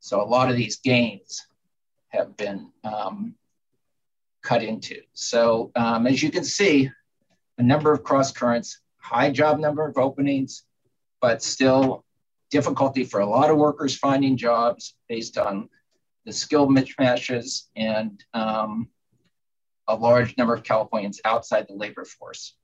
So 0.00 0.20
a 0.20 0.28
lot 0.36 0.50
of 0.50 0.56
these 0.56 0.80
gains 0.80 1.46
have 2.08 2.36
been 2.36 2.70
um, 2.84 3.36
cut 4.42 4.62
into. 4.62 5.00
So 5.14 5.72
um, 5.74 6.06
as 6.06 6.22
you 6.22 6.30
can 6.30 6.44
see, 6.44 6.90
a 7.56 7.62
number 7.62 7.90
of 7.90 8.04
cross 8.04 8.32
currents, 8.32 8.80
high 8.98 9.30
job 9.30 9.58
number 9.58 9.88
of 9.88 9.96
openings, 9.96 10.64
but 11.22 11.42
still 11.42 12.04
difficulty 12.50 13.02
for 13.02 13.20
a 13.20 13.26
lot 13.26 13.48
of 13.48 13.56
workers 13.56 13.96
finding 13.96 14.36
jobs 14.36 14.94
based 15.08 15.38
on 15.38 15.70
the 16.26 16.32
skill 16.34 16.68
mismatches 16.68 17.62
and 17.76 18.22
um, 18.34 18.90
a 19.88 19.94
large 19.94 20.36
number 20.36 20.52
of 20.52 20.62
Californians 20.62 21.22
outside 21.24 21.64
the 21.66 21.74
labor 21.74 22.04
force. 22.04 22.56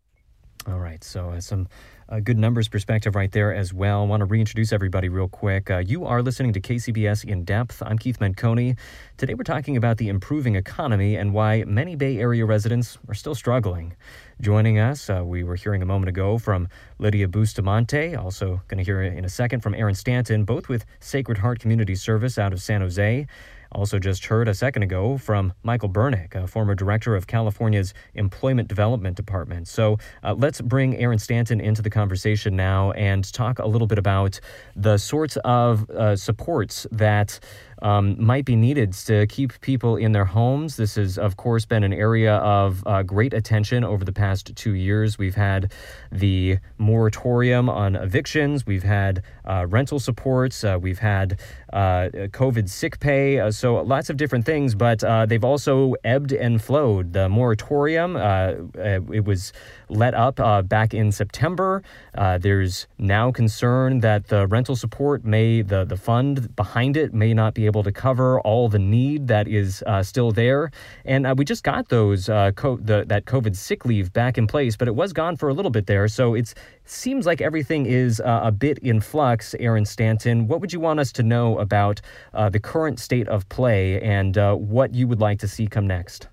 All 0.66 0.78
right, 0.78 1.02
so 1.02 1.30
uh, 1.30 1.40
some 1.40 1.68
uh, 2.10 2.20
good 2.20 2.38
numbers 2.38 2.68
perspective 2.68 3.14
right 3.14 3.32
there 3.32 3.54
as 3.54 3.72
well. 3.72 4.02
I 4.02 4.04
want 4.04 4.20
to 4.20 4.26
reintroduce 4.26 4.74
everybody 4.74 5.08
real 5.08 5.26
quick. 5.26 5.70
Uh, 5.70 5.78
you 5.78 6.04
are 6.04 6.20
listening 6.20 6.52
to 6.52 6.60
KCBS 6.60 7.24
In 7.24 7.44
Depth. 7.44 7.82
I'm 7.82 7.96
Keith 7.96 8.18
Menconi. 8.18 8.76
Today 9.16 9.32
we're 9.32 9.44
talking 9.44 9.78
about 9.78 9.96
the 9.96 10.08
improving 10.08 10.56
economy 10.56 11.16
and 11.16 11.32
why 11.32 11.64
many 11.64 11.96
Bay 11.96 12.18
Area 12.18 12.44
residents 12.44 12.98
are 13.08 13.14
still 13.14 13.34
struggling. 13.34 13.96
Joining 14.42 14.78
us, 14.78 15.08
uh, 15.08 15.22
we 15.24 15.44
were 15.44 15.56
hearing 15.56 15.80
a 15.80 15.86
moment 15.86 16.10
ago 16.10 16.36
from 16.36 16.68
Lydia 16.98 17.26
Bustamante, 17.26 18.14
also 18.14 18.60
going 18.68 18.78
to 18.78 18.84
hear 18.84 19.00
in 19.00 19.24
a 19.24 19.30
second 19.30 19.60
from 19.60 19.74
Aaron 19.74 19.94
Stanton, 19.94 20.44
both 20.44 20.68
with 20.68 20.84
Sacred 20.98 21.38
Heart 21.38 21.60
Community 21.60 21.94
Service 21.94 22.36
out 22.36 22.52
of 22.52 22.60
San 22.60 22.82
Jose. 22.82 23.26
Also, 23.72 23.98
just 23.98 24.26
heard 24.26 24.48
a 24.48 24.54
second 24.54 24.82
ago 24.82 25.16
from 25.16 25.52
Michael 25.62 25.88
Bernick, 25.88 26.34
a 26.34 26.46
former 26.46 26.74
director 26.74 27.14
of 27.14 27.26
California's 27.26 27.94
Employment 28.14 28.68
Development 28.68 29.16
Department. 29.16 29.68
So 29.68 29.98
uh, 30.24 30.34
let's 30.36 30.60
bring 30.60 30.96
Aaron 30.96 31.18
Stanton 31.18 31.60
into 31.60 31.80
the 31.80 31.90
conversation 31.90 32.56
now 32.56 32.90
and 32.92 33.30
talk 33.32 33.60
a 33.60 33.66
little 33.66 33.86
bit 33.86 33.98
about 33.98 34.40
the 34.74 34.98
sorts 34.98 35.36
of 35.44 35.88
uh, 35.90 36.16
supports 36.16 36.86
that 36.90 37.38
um, 37.82 38.22
might 38.22 38.44
be 38.44 38.56
needed 38.56 38.92
to 38.92 39.26
keep 39.26 39.60
people 39.60 39.96
in 39.96 40.12
their 40.12 40.24
homes. 40.24 40.76
This 40.76 40.96
has, 40.96 41.18
of 41.18 41.36
course, 41.36 41.64
been 41.64 41.82
an 41.82 41.92
area 41.92 42.36
of 42.36 42.82
uh, 42.86 43.02
great 43.02 43.32
attention 43.32 43.84
over 43.84 44.04
the 44.04 44.12
past 44.12 44.54
two 44.56 44.74
years. 44.74 45.18
We've 45.18 45.34
had 45.34 45.72
the 46.12 46.58
moratorium 46.78 47.68
on 47.68 47.96
evictions, 47.96 48.66
we've 48.66 48.82
had 48.82 49.22
uh, 49.44 49.66
rental 49.68 49.98
supports, 49.98 50.64
uh, 50.64 50.78
we've 50.80 50.98
had 50.98 51.40
uh, 51.72 52.08
COVID 52.12 52.68
sick 52.68 53.00
pay, 53.00 53.38
uh, 53.40 53.50
so 53.50 53.76
lots 53.82 54.10
of 54.10 54.16
different 54.16 54.44
things, 54.44 54.74
but 54.74 55.02
uh, 55.04 55.26
they've 55.26 55.44
also 55.44 55.94
ebbed 56.04 56.32
and 56.32 56.62
flowed. 56.62 57.12
The 57.12 57.28
moratorium, 57.28 58.16
it 58.16 59.24
was 59.24 59.52
let 59.88 60.14
up 60.14 60.36
back 60.68 60.94
in 60.94 61.12
September. 61.12 61.82
there's 62.14 62.86
now 62.98 63.32
concern 63.32 64.00
that 64.00 64.28
the 64.28 64.46
rental 64.46 64.76
support 64.76 65.24
may, 65.24 65.62
the, 65.62 65.84
the 65.84 65.96
fund 65.96 66.54
behind 66.56 66.96
it 66.96 67.12
may 67.14 67.34
not 67.34 67.54
be 67.54 67.66
able 67.70 67.82
to 67.84 67.92
cover 67.92 68.40
all 68.40 68.68
the 68.68 68.78
need 68.78 69.28
that 69.28 69.46
is 69.46 69.82
uh, 69.86 70.02
still 70.02 70.32
there. 70.32 70.70
And 71.04 71.26
uh, 71.26 71.34
we 71.36 71.44
just 71.44 71.62
got 71.62 71.88
those 71.88 72.28
uh, 72.28 72.50
co- 72.52 72.76
the, 72.76 73.04
that 73.06 73.24
COVID 73.24 73.56
sick 73.56 73.84
leave 73.84 74.12
back 74.12 74.36
in 74.36 74.46
place, 74.46 74.76
but 74.76 74.88
it 74.88 74.94
was 74.94 75.12
gone 75.12 75.36
for 75.36 75.48
a 75.48 75.54
little 75.54 75.70
bit 75.70 75.86
there. 75.86 76.08
So 76.08 76.34
it 76.34 76.52
seems 76.84 77.26
like 77.26 77.40
everything 77.40 77.86
is 77.86 78.20
uh, 78.20 78.40
a 78.42 78.52
bit 78.52 78.78
in 78.78 79.00
flux. 79.00 79.54
Aaron 79.60 79.84
Stanton, 79.84 80.48
what 80.48 80.60
would 80.60 80.72
you 80.72 80.80
want 80.80 81.00
us 81.00 81.12
to 81.12 81.22
know 81.22 81.58
about 81.58 82.00
uh, 82.34 82.48
the 82.48 82.60
current 82.60 82.98
state 82.98 83.28
of 83.28 83.48
play 83.48 84.00
and 84.02 84.36
what 84.36 84.94
you 84.94 85.06
would 85.06 85.20
like 85.20 85.38
to 85.40 85.48
see 85.48 85.66
come 85.66 85.86
next? 85.86 86.28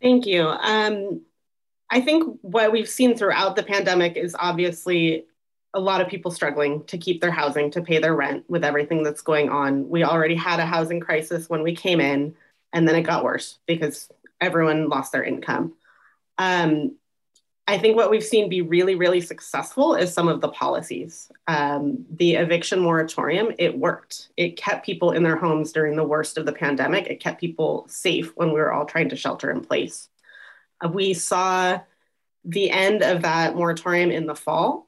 Thank 0.00 0.26
you. 0.26 0.46
Um, 0.46 1.22
I 1.90 2.00
think 2.00 2.38
what 2.42 2.72
we've 2.72 2.88
seen 2.88 3.16
throughout 3.16 3.56
the 3.56 3.62
pandemic 3.62 4.16
is 4.16 4.34
obviously 4.38 5.24
a 5.76 5.80
lot 5.80 6.00
of 6.00 6.08
people 6.08 6.30
struggling 6.30 6.82
to 6.84 6.96
keep 6.96 7.20
their 7.20 7.30
housing, 7.30 7.70
to 7.70 7.82
pay 7.82 7.98
their 7.98 8.16
rent 8.16 8.44
with 8.48 8.64
everything 8.64 9.02
that's 9.02 9.20
going 9.20 9.50
on. 9.50 9.88
We 9.90 10.04
already 10.04 10.34
had 10.34 10.58
a 10.58 10.64
housing 10.64 11.00
crisis 11.00 11.50
when 11.50 11.62
we 11.62 11.76
came 11.76 12.00
in, 12.00 12.34
and 12.72 12.88
then 12.88 12.96
it 12.96 13.02
got 13.02 13.22
worse 13.22 13.58
because 13.66 14.08
everyone 14.40 14.88
lost 14.88 15.12
their 15.12 15.22
income. 15.22 15.74
Um, 16.38 16.96
I 17.68 17.76
think 17.76 17.94
what 17.94 18.10
we've 18.10 18.24
seen 18.24 18.48
be 18.48 18.62
really, 18.62 18.94
really 18.94 19.20
successful 19.20 19.94
is 19.94 20.14
some 20.14 20.28
of 20.28 20.40
the 20.40 20.48
policies. 20.48 21.30
Um, 21.46 22.06
the 22.10 22.36
eviction 22.36 22.80
moratorium, 22.80 23.52
it 23.58 23.76
worked. 23.76 24.30
It 24.36 24.56
kept 24.56 24.86
people 24.86 25.10
in 25.10 25.24
their 25.24 25.36
homes 25.36 25.72
during 25.72 25.96
the 25.96 26.04
worst 26.04 26.38
of 26.38 26.46
the 26.46 26.52
pandemic. 26.52 27.06
It 27.06 27.20
kept 27.20 27.38
people 27.38 27.86
safe 27.88 28.32
when 28.36 28.48
we 28.48 28.60
were 28.60 28.72
all 28.72 28.86
trying 28.86 29.10
to 29.10 29.16
shelter 29.16 29.50
in 29.50 29.60
place. 29.60 30.08
Uh, 30.82 30.88
we 30.88 31.12
saw 31.12 31.80
the 32.46 32.70
end 32.70 33.02
of 33.02 33.22
that 33.22 33.56
moratorium 33.56 34.10
in 34.10 34.26
the 34.26 34.36
fall. 34.36 34.85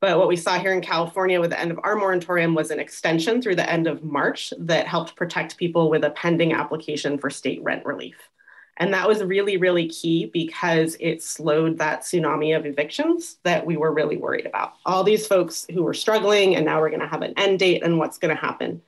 But 0.00 0.18
what 0.18 0.28
we 0.28 0.36
saw 0.36 0.58
here 0.58 0.72
in 0.72 0.80
California 0.80 1.40
with 1.40 1.50
the 1.50 1.60
end 1.60 1.70
of 1.70 1.80
our 1.82 1.94
moratorium 1.94 2.54
was 2.54 2.70
an 2.70 2.80
extension 2.80 3.42
through 3.42 3.56
the 3.56 3.70
end 3.70 3.86
of 3.86 4.02
March 4.02 4.52
that 4.58 4.86
helped 4.86 5.14
protect 5.14 5.58
people 5.58 5.90
with 5.90 6.04
a 6.04 6.10
pending 6.10 6.52
application 6.52 7.18
for 7.18 7.28
state 7.28 7.62
rent 7.62 7.84
relief. 7.84 8.16
And 8.78 8.92
that 8.92 9.06
was 9.06 9.22
really, 9.22 9.56
really 9.56 9.88
key 9.88 10.26
because 10.26 10.96
it 10.98 11.22
slowed 11.22 11.78
that 11.78 12.00
tsunami 12.00 12.56
of 12.56 12.66
evictions 12.66 13.36
that 13.44 13.64
we 13.64 13.76
were 13.76 13.92
really 13.92 14.16
worried 14.16 14.46
about. 14.46 14.74
All 14.84 15.04
these 15.04 15.26
folks 15.26 15.66
who 15.72 15.84
were 15.84 15.94
struggling, 15.94 16.56
and 16.56 16.64
now 16.64 16.80
we're 16.80 16.88
going 16.88 17.00
to 17.00 17.06
have 17.06 17.22
an 17.22 17.34
end 17.36 17.60
date 17.60 17.84
and 17.84 17.98
what's 17.98 18.18
going 18.18 18.34
to 18.34 18.40
happen. 18.40 18.82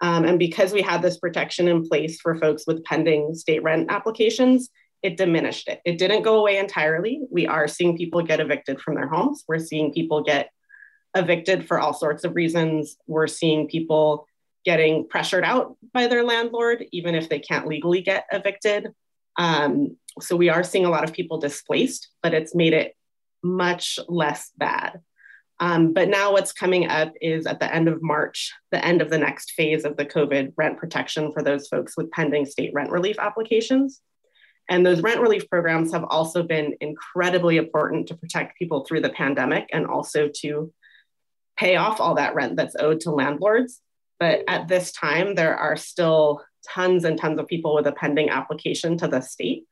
Um, 0.00 0.24
and 0.24 0.38
because 0.38 0.72
we 0.72 0.80
had 0.80 1.02
this 1.02 1.18
protection 1.18 1.68
in 1.68 1.86
place 1.86 2.20
for 2.20 2.34
folks 2.38 2.66
with 2.66 2.84
pending 2.84 3.34
state 3.34 3.62
rent 3.62 3.90
applications, 3.90 4.70
it 5.02 5.16
diminished 5.16 5.68
it. 5.68 5.80
It 5.84 5.98
didn't 5.98 6.22
go 6.22 6.38
away 6.38 6.58
entirely. 6.58 7.22
We 7.30 7.46
are 7.46 7.68
seeing 7.68 7.96
people 7.96 8.22
get 8.22 8.40
evicted 8.40 8.80
from 8.80 8.94
their 8.94 9.08
homes. 9.08 9.44
We're 9.46 9.58
seeing 9.58 9.92
people 9.92 10.22
get 10.22 10.50
evicted 11.14 11.66
for 11.66 11.78
all 11.78 11.94
sorts 11.94 12.24
of 12.24 12.34
reasons. 12.34 12.96
We're 13.06 13.26
seeing 13.26 13.68
people 13.68 14.26
getting 14.64 15.06
pressured 15.08 15.44
out 15.44 15.76
by 15.92 16.08
their 16.08 16.24
landlord, 16.24 16.84
even 16.92 17.14
if 17.14 17.28
they 17.28 17.38
can't 17.38 17.66
legally 17.66 18.02
get 18.02 18.26
evicted. 18.32 18.92
Um, 19.36 19.96
so 20.20 20.34
we 20.34 20.48
are 20.48 20.64
seeing 20.64 20.84
a 20.84 20.90
lot 20.90 21.04
of 21.04 21.12
people 21.12 21.38
displaced, 21.38 22.08
but 22.22 22.34
it's 22.34 22.54
made 22.54 22.72
it 22.72 22.96
much 23.42 23.98
less 24.08 24.50
bad. 24.56 25.00
Um, 25.58 25.92
but 25.94 26.08
now 26.08 26.32
what's 26.32 26.52
coming 26.52 26.88
up 26.88 27.12
is 27.20 27.46
at 27.46 27.60
the 27.60 27.72
end 27.72 27.88
of 27.88 28.02
March, 28.02 28.52
the 28.72 28.84
end 28.84 29.00
of 29.00 29.08
the 29.08 29.18
next 29.18 29.52
phase 29.52 29.84
of 29.84 29.96
the 29.96 30.04
COVID 30.04 30.52
rent 30.56 30.78
protection 30.78 31.32
for 31.32 31.42
those 31.42 31.68
folks 31.68 31.96
with 31.96 32.10
pending 32.10 32.44
state 32.44 32.72
rent 32.74 32.90
relief 32.90 33.16
applications. 33.18 34.00
And 34.68 34.84
those 34.84 35.02
rent 35.02 35.20
relief 35.20 35.48
programs 35.48 35.92
have 35.92 36.04
also 36.04 36.42
been 36.42 36.74
incredibly 36.80 37.56
important 37.56 38.08
to 38.08 38.16
protect 38.16 38.58
people 38.58 38.84
through 38.84 39.02
the 39.02 39.10
pandemic 39.10 39.68
and 39.72 39.86
also 39.86 40.28
to 40.40 40.72
pay 41.56 41.76
off 41.76 42.00
all 42.00 42.16
that 42.16 42.34
rent 42.34 42.56
that's 42.56 42.76
owed 42.78 43.00
to 43.00 43.10
landlords. 43.10 43.80
But 44.18 44.42
at 44.48 44.68
this 44.68 44.92
time, 44.92 45.34
there 45.34 45.56
are 45.56 45.76
still 45.76 46.42
tons 46.66 47.04
and 47.04 47.18
tons 47.18 47.38
of 47.38 47.46
people 47.46 47.74
with 47.74 47.86
a 47.86 47.92
pending 47.92 48.30
application 48.30 48.98
to 48.98 49.08
the 49.08 49.20
state 49.20 49.64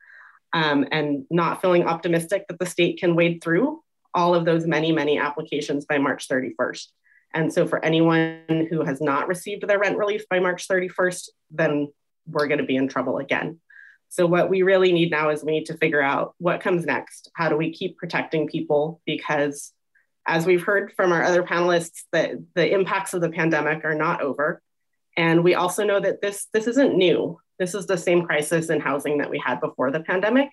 um, 0.52 0.86
and 0.92 1.24
not 1.30 1.60
feeling 1.60 1.84
optimistic 1.84 2.46
that 2.48 2.58
the 2.58 2.66
state 2.66 2.98
can 2.98 3.16
wade 3.16 3.42
through 3.42 3.82
all 4.14 4.34
of 4.34 4.44
those 4.44 4.66
many, 4.66 4.92
many 4.92 5.18
applications 5.18 5.84
by 5.84 5.98
March 5.98 6.28
31st. 6.28 6.86
And 7.34 7.52
so, 7.52 7.66
for 7.66 7.84
anyone 7.84 8.68
who 8.70 8.84
has 8.84 9.00
not 9.00 9.26
received 9.26 9.66
their 9.66 9.80
rent 9.80 9.98
relief 9.98 10.28
by 10.30 10.38
March 10.38 10.68
31st, 10.68 11.30
then 11.50 11.92
we're 12.26 12.46
going 12.46 12.58
to 12.58 12.64
be 12.64 12.76
in 12.76 12.86
trouble 12.86 13.18
again. 13.18 13.58
So, 14.14 14.26
what 14.26 14.48
we 14.48 14.62
really 14.62 14.92
need 14.92 15.10
now 15.10 15.30
is 15.30 15.42
we 15.42 15.50
need 15.50 15.66
to 15.66 15.76
figure 15.76 16.00
out 16.00 16.36
what 16.38 16.60
comes 16.60 16.86
next. 16.86 17.32
How 17.34 17.48
do 17.48 17.56
we 17.56 17.72
keep 17.72 17.98
protecting 17.98 18.46
people? 18.46 19.00
Because, 19.04 19.72
as 20.24 20.46
we've 20.46 20.62
heard 20.62 20.92
from 20.92 21.10
our 21.10 21.24
other 21.24 21.42
panelists, 21.42 22.04
that 22.12 22.36
the 22.54 22.72
impacts 22.72 23.12
of 23.12 23.22
the 23.22 23.30
pandemic 23.30 23.84
are 23.84 23.96
not 23.96 24.20
over. 24.20 24.62
And 25.16 25.42
we 25.42 25.56
also 25.56 25.84
know 25.84 25.98
that 25.98 26.22
this, 26.22 26.46
this 26.52 26.68
isn't 26.68 26.96
new. 26.96 27.40
This 27.58 27.74
is 27.74 27.86
the 27.88 27.98
same 27.98 28.24
crisis 28.24 28.70
in 28.70 28.78
housing 28.78 29.18
that 29.18 29.30
we 29.30 29.42
had 29.44 29.58
before 29.60 29.90
the 29.90 29.98
pandemic. 29.98 30.48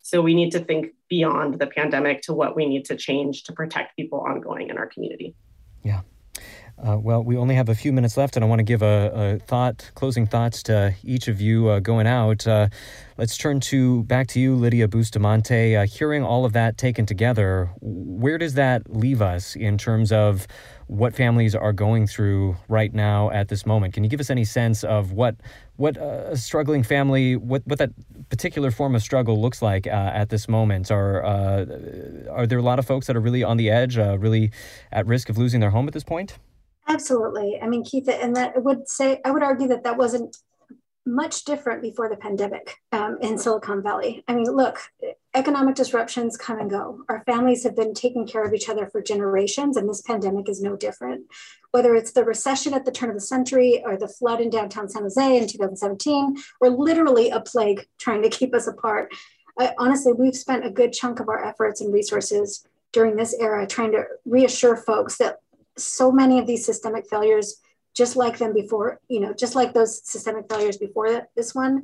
So, 0.00 0.22
we 0.22 0.32
need 0.32 0.52
to 0.52 0.60
think 0.60 0.94
beyond 1.10 1.58
the 1.58 1.66
pandemic 1.66 2.22
to 2.22 2.32
what 2.32 2.56
we 2.56 2.64
need 2.64 2.86
to 2.86 2.96
change 2.96 3.42
to 3.42 3.52
protect 3.52 3.94
people 3.94 4.20
ongoing 4.20 4.70
in 4.70 4.78
our 4.78 4.86
community. 4.86 5.34
Yeah. 5.82 6.00
Uh, 6.78 6.98
well, 6.98 7.22
we 7.22 7.36
only 7.36 7.54
have 7.54 7.68
a 7.68 7.74
few 7.74 7.92
minutes 7.92 8.16
left, 8.16 8.36
and 8.36 8.44
I 8.44 8.48
want 8.48 8.58
to 8.58 8.64
give 8.64 8.82
a, 8.82 9.38
a 9.40 9.44
thought, 9.46 9.90
closing 9.94 10.26
thoughts 10.26 10.62
to 10.64 10.94
each 11.04 11.28
of 11.28 11.40
you 11.40 11.68
uh, 11.68 11.80
going 11.80 12.06
out. 12.06 12.46
Uh, 12.46 12.68
let's 13.16 13.36
turn 13.36 13.60
to 13.60 14.02
back 14.04 14.26
to 14.28 14.40
you, 14.40 14.56
Lydia 14.56 14.88
Bustamante. 14.88 15.76
Uh, 15.76 15.86
hearing 15.86 16.24
all 16.24 16.44
of 16.44 16.52
that 16.54 16.78
taken 16.78 17.06
together, 17.06 17.70
where 17.80 18.36
does 18.36 18.54
that 18.54 18.90
leave 18.94 19.22
us 19.22 19.54
in 19.54 19.78
terms 19.78 20.10
of 20.10 20.46
what 20.88 21.14
families 21.14 21.54
are 21.54 21.72
going 21.72 22.06
through 22.06 22.56
right 22.68 22.92
now 22.92 23.30
at 23.30 23.48
this 23.48 23.64
moment? 23.64 23.94
Can 23.94 24.02
you 24.02 24.10
give 24.10 24.20
us 24.20 24.28
any 24.28 24.44
sense 24.44 24.82
of 24.82 25.12
what 25.12 25.36
what 25.76 25.96
a 25.96 26.36
struggling 26.36 26.82
family, 26.82 27.34
what 27.36 27.62
what 27.66 27.78
that 27.78 27.90
particular 28.28 28.70
form 28.70 28.94
of 28.94 29.02
struggle 29.02 29.40
looks 29.40 29.62
like 29.62 29.86
uh, 29.86 29.90
at 29.90 30.30
this 30.30 30.48
moment. 30.48 30.90
Are 30.90 31.24
uh, 31.24 31.66
are 32.30 32.46
there 32.46 32.58
a 32.58 32.62
lot 32.62 32.78
of 32.78 32.86
folks 32.86 33.06
that 33.06 33.16
are 33.16 33.20
really 33.20 33.42
on 33.42 33.56
the 33.56 33.70
edge, 33.70 33.98
uh, 33.98 34.18
really 34.18 34.50
at 34.90 35.06
risk 35.06 35.28
of 35.28 35.38
losing 35.38 35.60
their 35.60 35.70
home 35.70 35.86
at 35.86 35.94
this 35.94 36.04
point? 36.04 36.38
Absolutely. 36.88 37.58
I 37.62 37.68
mean, 37.68 37.84
Keith, 37.84 38.08
and 38.08 38.34
that 38.36 38.54
I 38.56 38.58
would 38.58 38.88
say 38.88 39.20
I 39.24 39.30
would 39.30 39.42
argue 39.42 39.68
that 39.68 39.84
that 39.84 39.96
wasn't 39.96 40.36
much 41.04 41.44
different 41.44 41.82
before 41.82 42.08
the 42.08 42.16
pandemic 42.16 42.76
um, 42.92 43.18
in 43.20 43.36
Silicon 43.36 43.82
Valley. 43.82 44.22
I 44.28 44.34
mean, 44.34 44.44
look, 44.44 44.78
economic 45.34 45.74
disruptions 45.74 46.36
come 46.36 46.60
and 46.60 46.70
go. 46.70 47.04
Our 47.08 47.24
families 47.24 47.64
have 47.64 47.74
been 47.74 47.92
taking 47.92 48.26
care 48.26 48.44
of 48.44 48.54
each 48.54 48.68
other 48.68 48.86
for 48.86 49.02
generations, 49.02 49.76
and 49.76 49.88
this 49.88 50.02
pandemic 50.02 50.48
is 50.48 50.62
no 50.62 50.76
different. 50.76 51.26
Whether 51.72 51.96
it's 51.96 52.12
the 52.12 52.24
recession 52.24 52.72
at 52.72 52.84
the 52.84 52.92
turn 52.92 53.08
of 53.08 53.16
the 53.16 53.20
century 53.20 53.82
or 53.84 53.96
the 53.96 54.08
flood 54.08 54.40
in 54.40 54.50
downtown 54.50 54.88
San 54.88 55.02
Jose 55.02 55.36
in 55.36 55.48
2017, 55.48 56.36
or 56.60 56.70
literally 56.70 57.30
a 57.30 57.40
plague 57.40 57.86
trying 57.98 58.22
to 58.22 58.30
keep 58.30 58.54
us 58.54 58.66
apart. 58.66 59.12
I, 59.58 59.74
honestly, 59.78 60.12
we've 60.12 60.36
spent 60.36 60.64
a 60.64 60.70
good 60.70 60.92
chunk 60.92 61.18
of 61.20 61.28
our 61.28 61.44
efforts 61.44 61.80
and 61.80 61.92
resources 61.92 62.64
during 62.92 63.16
this 63.16 63.34
era 63.38 63.66
trying 63.66 63.92
to 63.92 64.04
reassure 64.24 64.76
folks 64.76 65.16
that 65.18 65.38
so 65.76 66.12
many 66.12 66.38
of 66.38 66.46
these 66.46 66.64
systemic 66.64 67.08
failures 67.08 67.60
just 67.94 68.16
like 68.16 68.38
them 68.38 68.54
before, 68.54 69.00
you 69.08 69.20
know, 69.20 69.32
just 69.34 69.54
like 69.54 69.74
those 69.74 70.06
systemic 70.08 70.48
failures 70.48 70.78
before 70.78 71.28
this 71.36 71.54
one, 71.54 71.82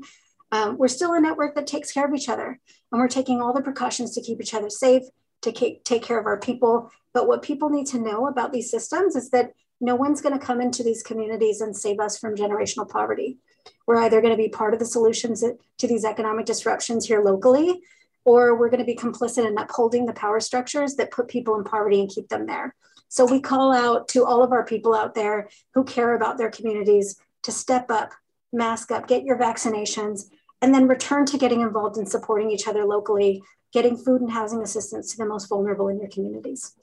um, 0.53 0.79
we're 0.79 0.89
still 0.89 1.13
a 1.13 1.21
network 1.21 1.55
that 1.55 1.67
takes 1.67 1.93
care 1.93 2.07
of 2.07 2.15
each 2.15 2.29
other. 2.29 2.59
And 2.91 3.01
we're 3.01 3.09
taking 3.09 3.43
all 3.43 3.53
the 3.53 3.63
precautions 3.63 4.15
to 4.15 4.23
keep 4.23 4.41
each 4.41 4.55
other 4.55 4.71
safe, 4.71 5.03
to 5.43 5.53
take 5.53 6.03
care 6.03 6.19
of 6.19 6.27
our 6.27 6.39
people. 6.39 6.91
But 7.13 7.29
what 7.29 7.43
people 7.43 7.69
need 7.69 7.87
to 7.89 7.99
know 7.99 8.27
about 8.27 8.53
these 8.53 8.71
systems 8.71 9.17
is 9.17 9.31
that 9.31 9.53
no 9.81 9.95
one's 9.95 10.21
going 10.21 10.39
to 10.39 10.45
come 10.45 10.61
into 10.61 10.83
these 10.83 11.03
communities 11.03 11.61
and 11.61 11.77
save 11.77 12.01
us 12.01 12.19
from 12.19 12.35
generational 12.35 12.89
poverty. 12.89 13.39
We're 13.87 14.03
either 14.03 14.21
going 14.21 14.33
to 14.33 14.43
be 14.43 14.49
part 14.49 14.73
of 14.73 14.81
the 14.81 14.87
solutions 14.87 15.45
to 15.79 15.87
these 15.87 16.05
economic 16.05 16.47
disruptions 16.47 17.07
here 17.07 17.23
locally, 17.23 17.81
or 18.25 18.57
we're 18.57 18.71
going 18.71 18.81
to 18.81 18.87
be 18.87 18.97
complicit 18.97 19.47
in 19.47 19.57
upholding 19.57 20.07
the 20.07 20.13
power 20.15 20.41
structures 20.41 20.97
that 20.97 21.13
put 21.13 21.29
people 21.29 21.57
in 21.57 21.65
poverty 21.65 22.01
and 22.01 22.11
keep 22.11 22.29
them 22.29 22.47
there. 22.47 22.75
So 23.09 23.25
we 23.25 23.41
call 23.41 23.73
out 23.73 24.09
to 24.09 24.25
all 24.25 24.43
of 24.43 24.53
our 24.53 24.65
people 24.65 24.95
out 24.95 25.15
there 25.15 25.49
who 25.75 25.85
care 25.85 26.15
about 26.15 26.39
their 26.39 26.51
communities 26.51 27.21
to 27.43 27.53
step 27.53 27.91
up, 27.91 28.13
mask 28.53 28.91
up, 28.91 29.09
get 29.09 29.25
your 29.25 29.39
vaccinations, 29.39 30.27
and 30.61 30.75
then 30.75 30.89
return 30.89 31.25
to 31.27 31.39
getting 31.39 31.61
involved 31.61 31.97
in 31.97 32.07
supporting 32.07 32.51
each 32.51 32.69
other 32.69 32.85
locally, 32.85 33.43
getting 33.73 33.97
food 33.97 34.21
and 34.21 34.31
housing 34.31 34.63
assistance 34.63 35.11
to 35.13 35.17
the 35.17 35.27
most 35.27 35.49
vulnerable 35.49 35.89
in 35.89 35.99
your 35.99 36.09
communities. 36.09 36.75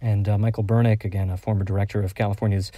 And 0.00 0.28
uh, 0.28 0.38
Michael 0.38 0.64
Bernick, 0.64 1.04
again, 1.04 1.30
a 1.30 1.36
former 1.36 1.64
director 1.64 2.02
of 2.02 2.14
California's 2.14 2.70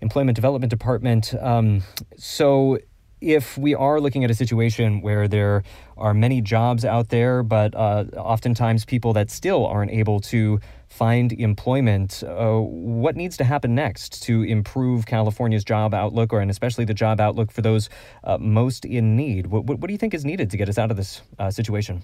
Employment 0.00 0.34
Development 0.34 0.70
Department. 0.70 1.34
Um, 1.34 1.82
so, 2.16 2.78
if 3.20 3.56
we 3.56 3.72
are 3.72 4.00
looking 4.00 4.24
at 4.24 4.32
a 4.32 4.34
situation 4.34 5.00
where 5.00 5.28
there 5.28 5.62
are 5.96 6.12
many 6.12 6.40
jobs 6.40 6.84
out 6.84 7.10
there, 7.10 7.44
but 7.44 7.72
uh, 7.72 8.04
oftentimes 8.16 8.84
people 8.84 9.12
that 9.12 9.30
still 9.30 9.64
aren't 9.64 9.92
able 9.92 10.18
to 10.18 10.58
find 10.92 11.32
employment, 11.32 12.22
uh, 12.22 12.58
what 12.58 13.16
needs 13.16 13.36
to 13.38 13.44
happen 13.44 13.74
next 13.74 14.22
to 14.24 14.42
improve 14.42 15.06
California's 15.06 15.64
job 15.64 15.94
outlook, 15.94 16.32
or 16.32 16.40
and 16.40 16.50
especially 16.50 16.84
the 16.84 16.94
job 16.94 17.18
outlook 17.18 17.50
for 17.50 17.62
those 17.62 17.88
uh, 18.24 18.36
most 18.38 18.84
in 18.84 19.16
need? 19.16 19.46
What, 19.46 19.64
what, 19.64 19.78
what, 19.78 19.88
do 19.88 19.92
you 19.92 19.98
think 19.98 20.12
is 20.12 20.24
needed 20.24 20.50
to 20.50 20.56
get 20.56 20.68
us 20.68 20.76
out 20.76 20.90
of 20.90 20.96
this 20.98 21.22
uh, 21.38 21.50
situation? 21.50 22.02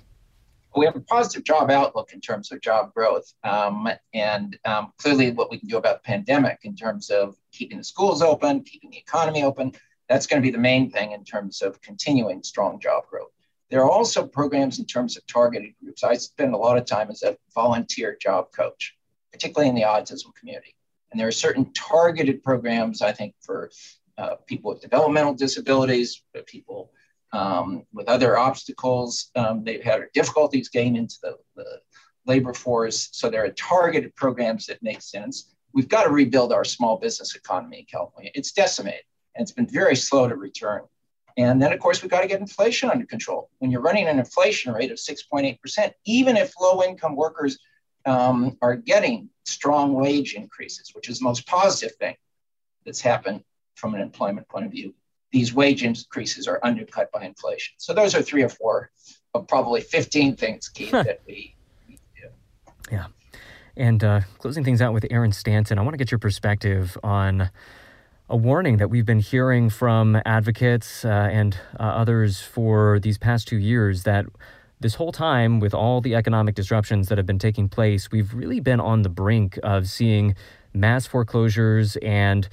We 0.75 0.87
have 0.87 0.97
a 0.97 1.01
positive 1.01 1.45
job 1.45 1.71
outlook 1.71 2.13
in 2.13 2.21
terms 2.21 2.51
of 2.51 2.61
job 2.63 2.95
growth, 2.95 3.33
um, 3.45 3.89
and 4.15 4.59
um, 4.65 4.93
clearly 4.99 5.33
what 5.33 5.51
we 5.51 5.59
can 5.59 5.69
do 5.69 5.77
about 5.77 6.03
the 6.03 6.07
pandemic 6.07 6.61
in 6.63 6.75
terms 6.75 7.11
of 7.11 7.37
keeping 7.53 7.79
the 7.79 7.85
schools 7.85 8.23
open, 8.23 8.63
keeping 8.63 8.91
the 8.91 8.99
economy 8.99 9.43
open. 9.43 9.73
That's 10.09 10.27
going 10.27 10.41
to 10.41 10.47
be 10.47 10.53
the 10.53 10.59
main 10.59 10.91
thing 10.91 11.13
in 11.13 11.25
terms 11.25 11.61
of 11.61 11.81
continuing 11.83 12.43
strong 12.43 12.81
job 12.81 13.05
growth. 13.11 13.33
There 13.71 13.83
are 13.83 13.91
also 13.91 14.27
programs 14.27 14.79
in 14.79 14.87
terms 14.87 15.17
of 15.17 15.27
targeted 15.27 15.75
groups. 15.83 16.03
I 16.03 16.15
spend 16.15 16.55
a 16.55 16.59
lot 16.59 16.79
of 16.79 16.87
time 16.87 17.11
as 17.11 17.23
a 17.23 17.37
volunteer 17.55 18.17
job 18.21 18.47
coach, 18.53 18.97
particularly 19.33 19.69
in 19.69 19.75
the 19.75 19.83
autism 19.83 20.35
community. 20.35 20.75
And 21.11 21.21
there 21.21 21.29
are 21.29 21.33
certain 21.33 21.73
targeted 21.73 22.43
programs, 22.43 23.03
I 23.03 23.13
think, 23.13 23.35
for 23.41 23.71
uh, 24.17 24.37
people 24.47 24.73
with 24.73 24.83
developmental 24.83 25.35
disabilities, 25.35 26.23
people 26.47 26.93
um, 27.33 27.85
with 27.93 28.09
other 28.09 28.39
obstacles. 28.39 29.31
Um, 29.37 29.65
they've 29.65 29.83
had 29.83 30.03
difficulties 30.15 30.69
getting 30.69 30.97
into 30.97 31.17
the, 31.23 31.37
the 31.57 31.81
labor 32.27 32.55
force. 32.55 33.09
So 33.13 33.31
there 33.31 33.45
are 33.45 33.51
targeted 33.51 34.15
programs 34.17 34.67
that 34.67 34.83
make 34.83 35.03
sense. 35.03 35.55
We've 35.73 35.89
got 35.89 36.05
to 36.05 36.11
rebuild 36.11 36.53
our 36.53 36.65
small 36.65 36.99
business 36.99 37.35
economy 37.35 37.81
in 37.81 37.85
California. 37.87 38.31
It's 38.35 38.53
decimated 38.53 39.03
and 39.35 39.43
it's 39.43 39.53
been 39.53 39.69
very 39.69 39.97
slow 39.97 40.29
to 40.29 40.37
return. 40.37 40.83
And 41.39 41.63
then, 41.63 41.73
of 41.73 41.79
course, 41.79 42.03
we've 42.03 42.11
got 42.11 42.23
to 42.23 42.27
get 42.27 42.41
inflation 42.41 42.91
under 42.91 43.07
control. 43.07 43.49
When 43.59 43.71
you're 43.71 43.81
running 43.81 44.09
an 44.09 44.19
inflation 44.19 44.73
rate 44.73 44.91
of 44.91 44.99
6.8%, 44.99 45.93
even 46.05 46.37
if 46.37 46.53
low 46.61 46.83
income 46.83 47.15
workers 47.15 47.61
um, 48.05 48.59
are 48.61 48.75
getting 48.75 49.31
strong 49.45 49.95
wage 49.95 50.35
increases, 50.35 50.91
which 50.95 51.09
is 51.09 51.21
the 51.21 51.25
most 51.25 51.47
positive 51.47 51.95
thing 51.97 52.17
that's 52.85 53.01
happened 53.01 53.45
from 53.77 53.95
an 53.95 54.01
employment 54.01 54.49
point 54.49 54.67
of 54.67 54.73
view, 54.73 54.93
these 55.31 55.55
wage 55.55 55.85
increases 55.85 56.49
are 56.49 56.59
undercut 56.65 57.13
by 57.13 57.25
inflation. 57.25 57.75
So 57.79 57.95
those 57.95 58.17
are 58.17 58.23
three 58.23 58.43
or 58.43 58.49
four 58.49 58.91
of 59.33 59.47
probably 59.47 59.81
15 59.81 60.35
things, 60.35 60.69
Keith, 60.69 60.91
that 60.91 61.21
we 61.25 61.55
need 61.87 62.01
to 62.17 62.23
do. 62.23 62.29
Yeah. 62.91 63.07
And 63.77 64.03
uh, 64.03 64.21
closing 64.39 64.65
things 64.65 64.83
out 64.83 64.93
with 64.93 65.07
Aaron 65.09 65.31
Stanton, 65.31 65.79
I 65.79 65.83
want 65.83 65.95
to 65.95 65.99
get 65.99 66.11
your 66.11 66.19
perspective 66.19 66.99
on 67.05 67.51
a 68.31 68.37
warning 68.37 68.77
that 68.77 68.89
we've 68.89 69.07
been 69.07 69.21
hearing 69.21 69.71
from 69.71 70.21
advocates 70.27 71.05
uh, 71.05 71.09
and 71.09 71.59
uh, 71.81 71.83
others 71.83 72.41
for 72.41 72.99
these 73.01 73.17
past 73.17 73.49
two 73.49 73.57
years 73.57 74.03
that 74.03 74.27
this 74.81 74.95
whole 74.97 75.13
time, 75.13 75.61
with 75.61 75.75
all 75.75 76.01
the 76.01 76.15
economic 76.15 76.55
disruptions 76.55 77.09
that 77.09 77.19
have 77.19 77.27
been 77.27 77.39
taking 77.39 77.69
place, 77.69 78.11
we've 78.13 78.35
really 78.35 78.61
been 78.61 78.81
on 78.81 79.03
the 79.03 79.09
brink 79.09 79.59
of 79.63 79.89
seeing 79.89 80.37
mass 80.73 81.07
foreclosures 81.07 81.97
and 81.97 82.49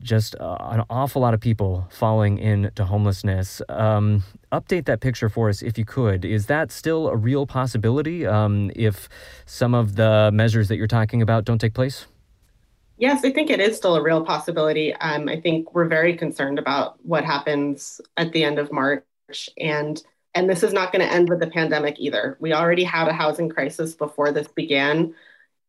just 0.00 0.36
uh, 0.36 0.56
an 0.60 0.84
awful 0.90 1.22
lot 1.22 1.34
of 1.34 1.40
people 1.40 1.88
falling 1.90 2.38
into 2.38 2.84
homelessness. 2.84 3.60
Um, 3.68 4.22
update 4.52 4.84
that 4.84 5.00
picture 5.00 5.28
for 5.28 5.48
us 5.48 5.62
if 5.62 5.76
you 5.78 5.84
could. 5.84 6.24
Is 6.24 6.46
that 6.46 6.70
still 6.70 7.08
a 7.08 7.16
real 7.16 7.46
possibility 7.46 8.26
um, 8.26 8.70
if 8.76 9.08
some 9.46 9.74
of 9.74 9.96
the 9.96 10.30
measures 10.32 10.68
that 10.68 10.76
you're 10.76 10.86
talking 10.86 11.22
about 11.22 11.44
don't 11.44 11.58
take 11.58 11.74
place? 11.74 12.06
Yes, 12.98 13.24
I 13.24 13.32
think 13.32 13.48
it 13.48 13.60
is 13.60 13.76
still 13.76 13.94
a 13.94 14.02
real 14.02 14.24
possibility. 14.24 14.92
Um, 14.92 15.28
I 15.28 15.40
think 15.40 15.72
we're 15.72 15.86
very 15.86 16.16
concerned 16.16 16.58
about 16.58 16.98
what 17.04 17.24
happens 17.24 18.00
at 18.16 18.32
the 18.32 18.42
end 18.42 18.58
of 18.58 18.72
March, 18.72 19.04
and 19.56 20.02
and 20.34 20.50
this 20.50 20.62
is 20.64 20.72
not 20.72 20.92
going 20.92 21.06
to 21.06 21.12
end 21.12 21.28
with 21.28 21.40
the 21.40 21.46
pandemic 21.46 21.96
either. 21.98 22.36
We 22.40 22.52
already 22.52 22.84
had 22.84 23.08
a 23.08 23.12
housing 23.12 23.48
crisis 23.48 23.94
before 23.94 24.32
this 24.32 24.48
began. 24.48 25.14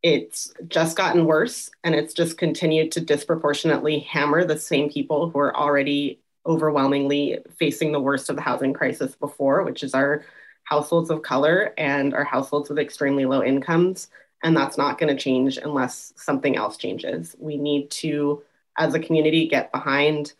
It's 0.01 0.51
just 0.67 0.97
gotten 0.97 1.25
worse, 1.25 1.69
and 1.83 1.93
it's 1.93 2.15
just 2.15 2.37
continued 2.37 2.91
to 2.93 3.01
disproportionately 3.01 3.99
hammer 3.99 4.43
the 4.43 4.57
same 4.57 4.89
people 4.89 5.29
who 5.29 5.39
are 5.39 5.55
already 5.55 6.21
overwhelmingly 6.47 7.39
facing 7.59 7.91
the 7.91 7.99
worst 7.99 8.29
of 8.29 8.37
the 8.37 8.41
housing 8.41 8.73
crisis 8.73 9.15
before, 9.15 9.63
which 9.63 9.83
is 9.83 9.93
our 9.93 10.25
households 10.63 11.11
of 11.11 11.21
color 11.21 11.73
and 11.77 12.13
our 12.15 12.23
households 12.23 12.69
with 12.69 12.79
extremely 12.79 13.25
low 13.25 13.43
incomes. 13.43 14.07
And 14.43 14.55
that's 14.55 14.77
not 14.77 14.97
going 14.97 15.15
to 15.15 15.21
change 15.21 15.57
unless 15.57 16.13
something 16.15 16.55
else 16.55 16.77
changes. 16.77 17.35
We 17.39 17.57
need 17.57 17.91
to, 17.91 18.43
as 18.77 18.93
a 18.93 18.99
community, 18.99 19.47
get 19.47 19.71
behind 19.71 20.33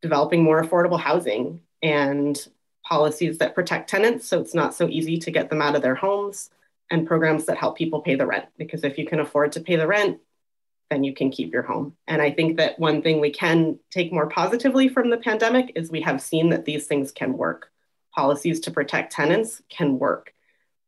developing 0.00 0.42
more 0.42 0.62
affordable 0.62 1.00
housing 1.00 1.60
and 1.82 2.46
policies 2.86 3.38
that 3.38 3.54
protect 3.54 3.88
tenants 3.88 4.26
so 4.26 4.40
it's 4.40 4.54
not 4.54 4.74
so 4.74 4.88
easy 4.88 5.18
to 5.18 5.30
get 5.30 5.48
them 5.48 5.62
out 5.62 5.74
of 5.74 5.82
their 5.82 5.94
homes 5.94 6.50
and 6.90 7.06
programs 7.06 7.46
that 7.46 7.56
help 7.56 7.76
people 7.76 8.02
pay 8.02 8.14
the 8.14 8.26
rent. 8.26 8.46
Because 8.58 8.84
if 8.84 8.98
you 8.98 9.06
can 9.06 9.20
afford 9.20 9.52
to 9.52 9.60
pay 9.60 9.76
the 9.76 9.86
rent, 9.86 10.20
then 10.90 11.02
you 11.02 11.14
can 11.14 11.30
keep 11.30 11.52
your 11.52 11.62
home. 11.62 11.96
And 12.06 12.20
I 12.20 12.30
think 12.30 12.58
that 12.58 12.78
one 12.78 13.00
thing 13.00 13.20
we 13.20 13.30
can 13.30 13.78
take 13.90 14.12
more 14.12 14.28
positively 14.28 14.88
from 14.88 15.08
the 15.08 15.16
pandemic 15.16 15.72
is 15.74 15.90
we 15.90 16.02
have 16.02 16.20
seen 16.20 16.50
that 16.50 16.66
these 16.66 16.86
things 16.86 17.10
can 17.10 17.38
work. 17.38 17.70
Policies 18.14 18.60
to 18.60 18.70
protect 18.70 19.12
tenants 19.12 19.62
can 19.70 19.98
work 19.98 20.33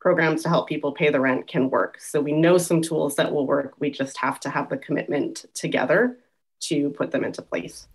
programs 0.00 0.42
to 0.42 0.48
help 0.48 0.68
people 0.68 0.92
pay 0.92 1.10
the 1.10 1.20
rent 1.20 1.46
can 1.46 1.70
work. 1.70 2.00
So 2.00 2.20
we 2.20 2.32
know 2.32 2.58
some 2.58 2.82
tools 2.82 3.16
that 3.16 3.32
will 3.32 3.46
work. 3.46 3.74
We 3.78 3.90
just 3.90 4.16
have 4.18 4.38
to 4.40 4.50
have 4.50 4.68
the 4.68 4.76
commitment 4.76 5.46
together 5.54 6.18
to 6.60 6.90
put 6.90 7.10
them 7.10 7.24
into 7.24 7.42
place. 7.42 7.88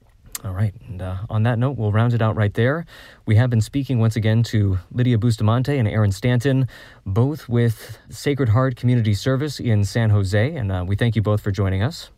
All 0.43 0.53
right. 0.53 0.73
And 0.87 1.01
uh, 1.01 1.17
on 1.29 1.43
that 1.43 1.59
note, 1.59 1.77
we'll 1.77 1.91
round 1.91 2.13
it 2.13 2.21
out 2.21 2.35
right 2.35 2.53
there. 2.53 2.85
We 3.27 3.35
have 3.35 3.49
been 3.49 3.61
speaking 3.61 3.99
once 3.99 4.15
again 4.15 4.41
to 4.43 4.79
Lydia 4.91 5.17
Bustamante 5.17 5.77
and 5.77 5.87
Aaron 5.87 6.11
Stanton, 6.11 6.67
both 7.05 7.47
with 7.47 7.99
Sacred 8.09 8.49
Heart 8.49 8.75
Community 8.75 9.13
Service 9.13 9.59
in 9.59 9.83
San 9.83 10.09
Jose. 10.09 10.55
And 10.55 10.71
uh, 10.71 10.83
we 10.87 10.95
thank 10.95 11.15
you 11.15 11.21
both 11.21 11.41
for 11.41 11.51
joining 11.51 11.83
us. 11.83 12.09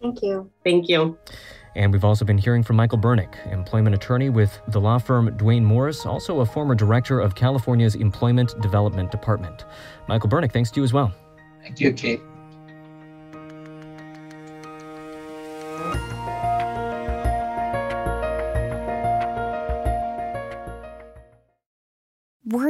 Thank 0.00 0.22
you. 0.22 0.50
Thank 0.64 0.88
you. 0.88 1.18
And 1.74 1.92
we've 1.92 2.04
also 2.04 2.24
been 2.24 2.38
hearing 2.38 2.62
from 2.62 2.76
Michael 2.76 2.98
Bernick, 2.98 3.34
employment 3.52 3.94
attorney 3.94 4.30
with 4.30 4.60
the 4.68 4.80
law 4.80 4.98
firm 4.98 5.36
Duane 5.36 5.64
Morris, 5.64 6.06
also 6.06 6.40
a 6.40 6.46
former 6.46 6.74
director 6.74 7.20
of 7.20 7.34
California's 7.34 7.94
Employment 7.94 8.60
Development 8.60 9.10
Department. 9.10 9.64
Michael 10.08 10.28
Bernick, 10.28 10.52
thanks 10.52 10.70
to 10.72 10.80
you 10.80 10.84
as 10.84 10.92
well. 10.92 11.12
Thank 11.62 11.80
you, 11.80 11.92
Kate. 11.92 12.20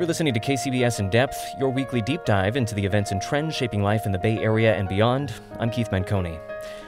You're 0.00 0.06
listening 0.06 0.32
to 0.32 0.40
KCBS 0.40 0.98
In 0.98 1.10
Depth, 1.10 1.38
your 1.58 1.68
weekly 1.68 2.00
deep 2.00 2.24
dive 2.24 2.56
into 2.56 2.74
the 2.74 2.86
events 2.86 3.10
and 3.10 3.20
trends 3.20 3.54
shaping 3.54 3.82
life 3.82 4.06
in 4.06 4.12
the 4.12 4.18
Bay 4.18 4.38
Area 4.38 4.74
and 4.74 4.88
beyond. 4.88 5.30
I'm 5.58 5.68
Keith 5.68 5.90
Menconi. 5.90 6.40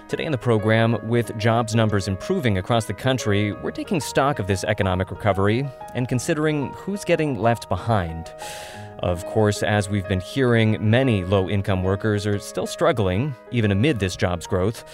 Today 0.08 0.24
in 0.24 0.32
the 0.32 0.38
program, 0.38 0.96
with 1.06 1.36
jobs 1.36 1.74
numbers 1.74 2.08
improving 2.08 2.56
across 2.56 2.86
the 2.86 2.94
country, 2.94 3.52
we're 3.52 3.70
taking 3.70 4.00
stock 4.00 4.38
of 4.38 4.46
this 4.46 4.64
economic 4.64 5.10
recovery 5.10 5.68
and 5.94 6.08
considering 6.08 6.72
who's 6.72 7.04
getting 7.04 7.38
left 7.38 7.68
behind. 7.68 8.32
Of 9.00 9.26
course, 9.26 9.62
as 9.62 9.90
we've 9.90 10.08
been 10.08 10.20
hearing, 10.20 10.78
many 10.80 11.22
low 11.22 11.50
income 11.50 11.82
workers 11.82 12.26
are 12.26 12.38
still 12.38 12.66
struggling, 12.66 13.34
even 13.50 13.72
amid 13.72 13.98
this 13.98 14.16
jobs 14.16 14.46
growth. 14.46 14.86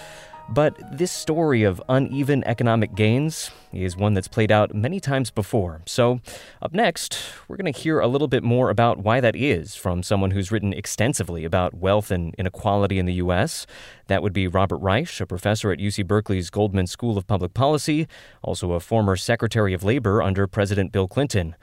But 0.51 0.97
this 0.97 1.11
story 1.11 1.61
of 1.61 1.79
uneven 1.89 2.43
economic 2.43 2.95
gains 2.95 3.51
is 3.71 3.95
one 3.95 4.15
that's 4.15 4.27
played 4.27 4.51
out 4.51 4.73
many 4.73 4.99
times 4.99 5.29
before. 5.29 5.83
So, 5.85 6.21
up 6.59 6.73
next, 6.73 7.19
we're 7.47 7.55
going 7.55 7.71
to 7.71 7.79
hear 7.79 7.99
a 7.99 8.07
little 8.07 8.27
bit 8.27 8.41
more 8.43 8.71
about 8.71 8.97
why 8.97 9.19
that 9.21 9.35
is 9.35 9.75
from 9.75 10.01
someone 10.01 10.31
who's 10.31 10.51
written 10.51 10.73
extensively 10.73 11.45
about 11.45 11.75
wealth 11.75 12.09
and 12.09 12.33
inequality 12.39 12.97
in 12.97 13.05
the 13.05 13.13
U.S. 13.15 13.67
That 14.07 14.23
would 14.23 14.33
be 14.33 14.47
Robert 14.47 14.77
Reich, 14.77 15.21
a 15.21 15.27
professor 15.27 15.71
at 15.71 15.77
UC 15.77 16.07
Berkeley's 16.07 16.49
Goldman 16.49 16.87
School 16.87 17.15
of 17.15 17.27
Public 17.27 17.53
Policy, 17.53 18.07
also 18.41 18.71
a 18.71 18.79
former 18.79 19.15
Secretary 19.15 19.75
of 19.75 19.83
Labor 19.83 20.19
under 20.23 20.47
President 20.47 20.91
Bill 20.91 21.07
Clinton. 21.07 21.55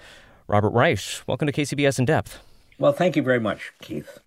Robert 0.46 0.70
Reich, 0.70 1.22
welcome 1.26 1.46
to 1.46 1.52
KCBS 1.52 1.98
In 1.98 2.04
Depth. 2.04 2.38
Well, 2.78 2.92
thank 2.92 3.16
you 3.16 3.22
very 3.22 3.40
much, 3.40 3.72
Keith. 3.82 4.20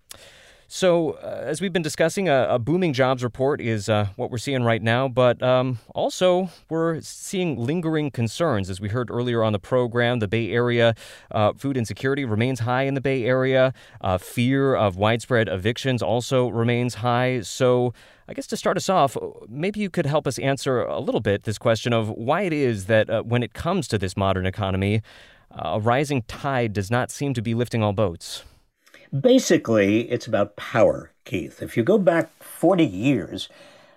So, 0.72 1.14
uh, 1.14 1.42
as 1.46 1.60
we've 1.60 1.72
been 1.72 1.82
discussing, 1.82 2.28
a, 2.28 2.46
a 2.48 2.58
booming 2.60 2.92
jobs 2.92 3.24
report 3.24 3.60
is 3.60 3.88
uh, 3.88 4.06
what 4.14 4.30
we're 4.30 4.38
seeing 4.38 4.62
right 4.62 4.80
now, 4.80 5.08
but 5.08 5.42
um, 5.42 5.80
also 5.96 6.48
we're 6.68 7.00
seeing 7.00 7.58
lingering 7.58 8.12
concerns. 8.12 8.70
As 8.70 8.80
we 8.80 8.88
heard 8.88 9.10
earlier 9.10 9.42
on 9.42 9.52
the 9.52 9.58
program, 9.58 10.20
the 10.20 10.28
Bay 10.28 10.52
Area 10.52 10.94
uh, 11.32 11.54
food 11.54 11.76
insecurity 11.76 12.24
remains 12.24 12.60
high 12.60 12.84
in 12.84 12.94
the 12.94 13.00
Bay 13.00 13.24
Area. 13.24 13.74
Uh, 14.00 14.16
fear 14.16 14.76
of 14.76 14.96
widespread 14.96 15.48
evictions 15.48 16.02
also 16.04 16.46
remains 16.46 16.94
high. 16.94 17.40
So, 17.40 17.92
I 18.28 18.32
guess 18.34 18.46
to 18.46 18.56
start 18.56 18.76
us 18.76 18.88
off, 18.88 19.16
maybe 19.48 19.80
you 19.80 19.90
could 19.90 20.06
help 20.06 20.24
us 20.28 20.38
answer 20.38 20.82
a 20.82 21.00
little 21.00 21.20
bit 21.20 21.42
this 21.42 21.58
question 21.58 21.92
of 21.92 22.10
why 22.10 22.42
it 22.42 22.52
is 22.52 22.86
that 22.86 23.10
uh, 23.10 23.22
when 23.22 23.42
it 23.42 23.54
comes 23.54 23.88
to 23.88 23.98
this 23.98 24.16
modern 24.16 24.46
economy, 24.46 25.02
uh, 25.50 25.70
a 25.70 25.80
rising 25.80 26.22
tide 26.28 26.72
does 26.72 26.92
not 26.92 27.10
seem 27.10 27.34
to 27.34 27.42
be 27.42 27.54
lifting 27.54 27.82
all 27.82 27.92
boats. 27.92 28.44
Basically, 29.18 30.08
it's 30.10 30.28
about 30.28 30.54
power, 30.54 31.10
Keith. 31.24 31.62
If 31.62 31.76
you 31.76 31.82
go 31.82 31.98
back 31.98 32.30
40 32.44 32.84
years, 32.84 33.48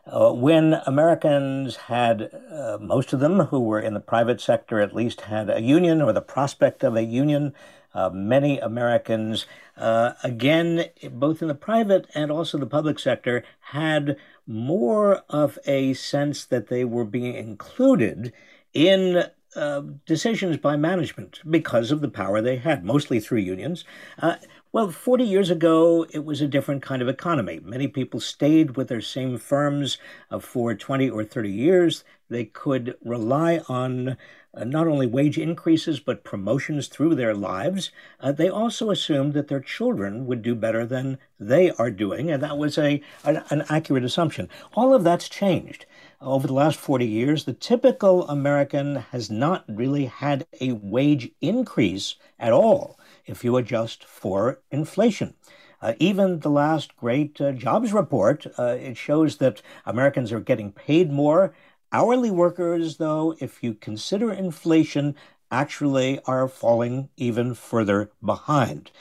uh, 0.08 0.32
when 0.32 0.82
Americans 0.88 1.76
had, 1.76 2.32
uh, 2.52 2.80
most 2.82 3.14
of 3.14 3.20
them 3.20 3.40
who 3.40 3.60
were 3.60 3.80
in 3.80 3.94
the 3.94 4.00
private 4.00 4.42
sector 4.42 4.80
at 4.80 4.96
least 4.96 5.22
had 5.22 5.52
a 5.52 5.62
union 5.62 6.02
or 6.02 6.14
the 6.14 6.22
prospect 6.22 6.84
of 6.84 6.96
a 6.96 7.04
union, 7.04 7.54
uh, 7.94 8.10
many 8.10 8.58
Americans, 8.58 9.46
uh, 9.78 10.14
again, 10.24 10.86
both 11.12 11.44
in 11.44 11.48
the 11.48 11.54
private 11.54 12.08
and 12.16 12.32
also 12.32 12.58
the 12.58 12.66
public 12.66 12.98
sector, 12.98 13.44
had 13.72 14.18
more 14.48 15.22
of 15.30 15.60
a 15.68 15.94
sense 15.94 16.44
that 16.44 16.70
they 16.70 16.84
were 16.84 17.06
being 17.06 17.36
included 17.36 18.34
in 18.74 19.26
uh, 19.56 19.84
decisions 20.08 20.58
by 20.58 20.76
management 20.76 21.40
because 21.48 21.92
of 21.92 22.02
the 22.02 22.10
power 22.10 22.42
they 22.42 22.58
had, 22.58 22.84
mostly 22.84 23.20
through 23.20 23.40
unions. 23.40 23.86
Uh, 24.20 24.38
well, 24.74 24.90
40 24.90 25.24
years 25.24 25.52
ago, 25.52 26.04
it 26.10 26.26
was 26.26 26.42
a 26.42 26.48
different 26.48 26.82
kind 26.82 27.04
of 27.04 27.08
economy. 27.08 27.60
Many 27.64 27.88
people 27.88 28.20
stayed 28.20 28.76
with 28.76 28.88
their 28.88 29.02
same 29.02 29.38
firms 29.38 30.00
for 30.42 30.74
20 30.74 31.12
or 31.12 31.24
30 31.24 31.52
years. 31.52 32.04
They 32.28 32.46
could 32.46 32.96
rely 33.06 33.62
on 33.70 34.18
uh, 34.56 34.64
not 34.64 34.88
only 34.88 35.06
wage 35.06 35.38
increases, 35.38 36.00
but 36.00 36.24
promotions 36.24 36.88
through 36.88 37.14
their 37.14 37.36
lives. 37.36 37.92
Uh, 38.20 38.32
they 38.32 38.50
also 38.50 38.90
assumed 38.90 39.34
that 39.34 39.48
their 39.48 39.60
children 39.60 40.26
would 40.26 40.42
do 40.42 40.56
better 40.56 40.88
than 40.88 41.20
they 41.40 41.70
are 41.70 41.92
doing, 41.92 42.32
and 42.32 42.42
that 42.42 42.58
was 42.58 42.80
a, 42.80 43.00
an, 43.24 43.44
an 43.52 43.64
accurate 43.70 44.04
assumption. 44.04 44.50
All 44.74 44.96
of 44.96 45.04
that's 45.04 45.30
changed 45.30 45.86
over 46.20 46.48
the 46.48 46.54
last 46.54 46.80
40 46.80 47.06
years, 47.06 47.44
the 47.44 47.54
typical 47.54 48.28
American 48.28 48.96
has 49.12 49.30
not 49.30 49.66
really 49.68 50.06
had 50.06 50.48
a 50.60 50.72
wage 50.72 51.30
increase 51.42 52.16
at 52.40 52.54
all 52.54 52.98
if 53.26 53.44
you 53.44 53.58
adjust 53.58 54.04
for 54.04 54.60
inflation. 54.72 55.36
Uh, 55.82 55.94
even 56.00 56.40
the 56.40 56.50
last 56.50 56.96
great 56.96 57.42
uh, 57.42 57.52
jobs 57.52 57.92
report, 57.92 58.46
uh, 58.58 58.78
it 58.80 58.96
shows 58.96 59.38
that 59.38 59.62
Americans 59.86 60.32
are 60.32 60.40
getting 60.40 60.72
paid 60.72 61.12
more. 61.12 61.54
Hourly 61.92 62.32
workers, 62.32 62.98
though, 62.98 63.36
if 63.40 63.62
you 63.62 63.74
consider 63.74 64.32
inflation, 64.32 65.16
actually 65.52 66.20
are 66.26 66.48
falling 66.48 67.10
even 67.18 67.54
further 67.54 68.10
behind. 68.24 68.92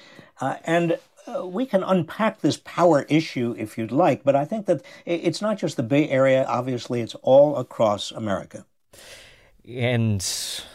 Uh, 0.40 0.56
and 0.64 0.98
uh, 1.26 1.46
we 1.46 1.64
can 1.64 1.84
unpack 1.84 2.40
this 2.40 2.56
power 2.64 3.02
issue 3.08 3.54
if 3.56 3.78
you'd 3.78 3.92
like, 3.92 4.24
but 4.24 4.34
I 4.34 4.44
think 4.44 4.66
that 4.66 4.82
it's 5.06 5.40
not 5.40 5.58
just 5.58 5.76
the 5.76 5.82
Bay 5.84 6.08
Area. 6.08 6.44
Obviously, 6.48 7.00
it's 7.00 7.14
all 7.22 7.56
across 7.56 8.10
America. 8.10 8.66
And 9.68 10.26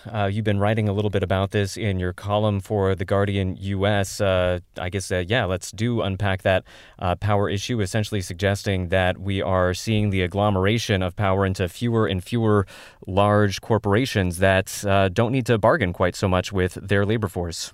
uh, 0.05 0.29
you've 0.31 0.45
been 0.45 0.59
writing 0.59 0.87
a 0.87 0.93
little 0.93 1.09
bit 1.09 1.21
about 1.21 1.51
this 1.51 1.75
in 1.75 1.99
your 1.99 2.13
column 2.13 2.61
for 2.61 2.95
The 2.95 3.03
Guardian 3.03 3.57
US. 3.59 4.21
Uh, 4.21 4.59
I 4.77 4.89
guess, 4.89 5.11
uh, 5.11 5.25
yeah, 5.27 5.43
let's 5.43 5.71
do 5.71 6.01
unpack 6.01 6.43
that 6.43 6.63
uh, 6.97 7.15
power 7.15 7.49
issue, 7.49 7.81
essentially 7.81 8.21
suggesting 8.21 8.87
that 8.87 9.17
we 9.17 9.41
are 9.41 9.73
seeing 9.73 10.09
the 10.09 10.21
agglomeration 10.21 11.03
of 11.03 11.17
power 11.17 11.45
into 11.45 11.67
fewer 11.67 12.07
and 12.07 12.23
fewer 12.23 12.65
large 13.05 13.59
corporations 13.59 14.37
that 14.37 14.85
uh, 14.85 15.09
don't 15.09 15.33
need 15.33 15.45
to 15.47 15.57
bargain 15.57 15.91
quite 15.91 16.15
so 16.15 16.29
much 16.29 16.53
with 16.53 16.75
their 16.75 17.05
labor 17.05 17.27
force. 17.27 17.73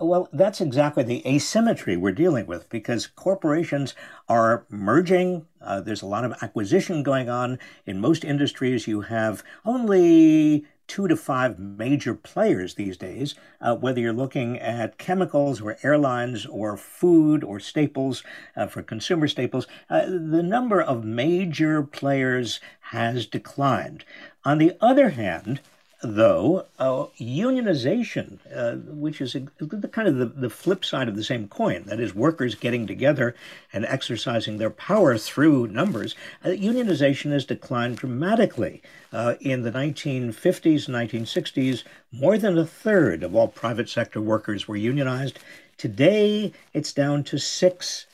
Well, 0.00 0.28
that's 0.32 0.60
exactly 0.60 1.04
the 1.04 1.26
asymmetry 1.26 1.96
we're 1.96 2.12
dealing 2.12 2.46
with 2.46 2.68
because 2.68 3.06
corporations 3.06 3.94
are 4.28 4.66
merging. 4.68 5.46
Uh, 5.62 5.80
there's 5.80 6.02
a 6.02 6.06
lot 6.06 6.24
of 6.24 6.34
acquisition 6.42 7.04
going 7.04 7.28
on. 7.28 7.60
In 7.86 8.00
most 8.00 8.24
industries, 8.24 8.88
you 8.88 9.02
have 9.02 9.44
only 9.64 10.66
two 10.88 11.06
to 11.06 11.16
five 11.16 11.60
major 11.60 12.12
players 12.12 12.74
these 12.74 12.96
days, 12.96 13.36
uh, 13.60 13.76
whether 13.76 14.00
you're 14.00 14.12
looking 14.12 14.58
at 14.58 14.98
chemicals 14.98 15.60
or 15.60 15.78
airlines 15.82 16.44
or 16.44 16.76
food 16.76 17.44
or 17.44 17.60
staples 17.60 18.22
uh, 18.56 18.66
for 18.66 18.82
consumer 18.82 19.28
staples, 19.28 19.66
uh, 19.88 20.04
the 20.06 20.42
number 20.42 20.82
of 20.82 21.04
major 21.04 21.82
players 21.82 22.60
has 22.90 23.26
declined. 23.26 24.04
On 24.44 24.58
the 24.58 24.76
other 24.80 25.10
hand, 25.10 25.60
though, 26.04 26.66
uh, 26.78 27.06
unionization, 27.18 28.38
uh, 28.54 28.76
which 28.92 29.20
is 29.20 29.34
a, 29.34 29.46
a, 29.60 29.88
kind 29.88 30.06
of 30.06 30.16
the, 30.16 30.26
the 30.26 30.50
flip 30.50 30.84
side 30.84 31.08
of 31.08 31.16
the 31.16 31.24
same 31.24 31.48
coin, 31.48 31.84
that 31.86 31.98
is, 31.98 32.14
workers 32.14 32.54
getting 32.54 32.86
together 32.86 33.34
and 33.72 33.84
exercising 33.86 34.58
their 34.58 34.70
power 34.70 35.16
through 35.16 35.66
numbers, 35.68 36.14
uh, 36.44 36.48
unionization 36.48 37.32
has 37.32 37.44
declined 37.44 37.96
dramatically. 37.96 38.82
Uh, 39.12 39.36
in 39.40 39.62
the 39.62 39.70
1950s 39.70 40.88
1960s, 40.88 41.84
more 42.12 42.36
than 42.36 42.58
a 42.58 42.66
third 42.66 43.22
of 43.22 43.34
all 43.34 43.48
private 43.48 43.88
sector 43.88 44.20
workers 44.20 44.66
were 44.66 44.76
unionized. 44.76 45.38
Today, 45.78 46.52
it's 46.72 46.92
down 46.92 47.24
to 47.24 47.36
6% 47.36 48.06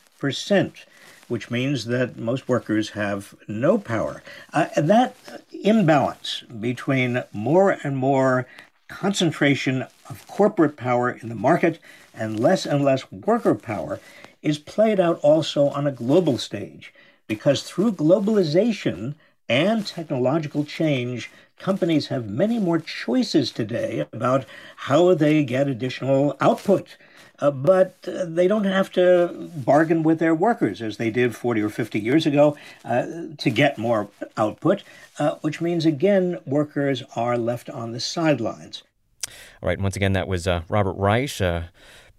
which 1.31 1.51
means 1.51 1.85
that 1.87 2.19
most 2.19 2.49
workers 2.49 2.91
have 2.91 3.35
no 3.47 3.79
power. 3.79 4.23
Uh, 4.53 4.67
and 4.77 4.91
that 4.91 5.15
imbalance 5.53 6.43
between 6.61 7.23
more 7.33 7.79
and 7.85 7.97
more 7.97 8.47
concentration 8.89 9.87
of 10.09 10.27
corporate 10.27 10.77
power 10.77 11.11
in 11.11 11.29
the 11.29 11.35
market 11.35 11.79
and 12.13 12.41
less 12.41 12.67
and 12.67 12.85
less 12.85 13.11
worker 13.13 13.55
power 13.55 14.01
is 14.43 14.59
played 14.59 14.99
out 14.99 15.19
also 15.23 15.69
on 15.69 15.87
a 15.87 15.93
global 15.93 16.37
stage 16.37 16.93
because 17.29 17.63
through 17.63 17.93
globalization 17.93 19.15
and 19.49 19.87
technological 19.87 20.65
change, 20.65 21.31
companies 21.59 22.09
have 22.09 22.29
many 22.29 22.59
more 22.59 22.79
choices 22.79 23.53
today 23.53 24.07
about 24.13 24.45
how 24.77 25.15
they 25.15 25.45
get 25.45 25.69
additional 25.69 26.37
output 26.41 26.97
uh, 27.41 27.51
but 27.51 27.97
uh, 28.07 28.25
they 28.25 28.47
don't 28.47 28.65
have 28.65 28.91
to 28.93 29.51
bargain 29.57 30.03
with 30.03 30.19
their 30.19 30.35
workers 30.35 30.83
as 30.83 30.97
they 30.97 31.11
did 31.11 31.35
40 31.35 31.63
or 31.63 31.69
50 31.69 31.99
years 31.99 32.27
ago 32.27 32.57
uh, 32.85 33.07
to 33.39 33.51
get 33.51 33.79
more 33.79 34.09
output, 34.37 34.83
uh, 35.19 35.37
which 35.41 35.61
means, 35.61 35.87
again, 35.87 36.39
workers 36.45 37.03
are 37.17 37.37
left 37.39 37.71
on 37.71 37.93
the 37.93 38.01
sidelines. 38.01 38.83
All 39.63 39.69
right, 39.69 39.81
once 39.81 39.97
again, 39.97 40.13
that 40.15 40.27
was 40.27 40.47
Robert 40.69 40.95
Reich 40.95 41.41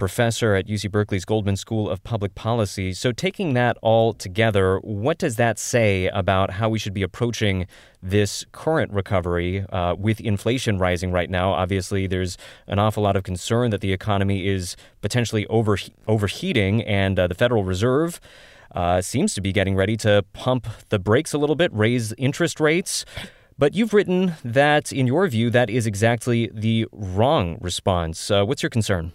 professor 0.01 0.55
at 0.55 0.65
UC 0.65 0.89
Berkeley's 0.89 1.25
Goldman 1.25 1.55
School 1.55 1.87
of 1.87 2.03
Public 2.03 2.33
Policy. 2.33 2.91
So, 2.91 3.11
taking 3.11 3.53
that 3.53 3.77
all 3.83 4.13
together, 4.13 4.79
what 4.79 5.19
does 5.19 5.35
that 5.35 5.59
say 5.59 6.07
about 6.07 6.49
how 6.49 6.69
we 6.69 6.79
should 6.79 6.95
be 6.95 7.03
approaching 7.03 7.67
this 8.01 8.43
current 8.51 8.91
recovery 8.91 9.63
uh, 9.69 9.93
with 9.93 10.19
inflation 10.19 10.79
rising 10.79 11.11
right 11.11 11.29
now? 11.29 11.51
Obviously, 11.51 12.07
there's 12.07 12.35
an 12.65 12.79
awful 12.79 13.03
lot 13.03 13.15
of 13.15 13.21
concern 13.21 13.69
that 13.69 13.81
the 13.81 13.93
economy 13.93 14.47
is 14.47 14.75
potentially 15.01 15.45
over, 15.47 15.77
overheating, 16.07 16.81
and 16.81 17.19
uh, 17.19 17.27
the 17.27 17.35
Federal 17.35 17.63
Reserve. 17.63 18.19
Uh, 18.73 19.01
seems 19.01 19.35
to 19.35 19.41
be 19.41 19.51
getting 19.51 19.75
ready 19.75 19.95
to 19.97 20.25
pump 20.33 20.65
the 20.89 20.97
brakes 20.97 21.31
a 21.31 21.37
little 21.37 21.55
bit, 21.55 21.71
raise 21.71 22.11
interest 22.13 22.59
rates. 22.59 23.05
But 23.55 23.75
you've 23.75 23.93
written 23.93 24.33
that, 24.43 24.91
in 24.91 25.05
your 25.05 25.27
view, 25.27 25.51
that 25.51 25.69
is 25.69 25.85
exactly 25.85 26.49
the 26.51 26.87
wrong 26.91 27.59
response. 27.61 28.31
Uh, 28.31 28.43
what's 28.43 28.63
your 28.63 28.71
concern? 28.71 29.13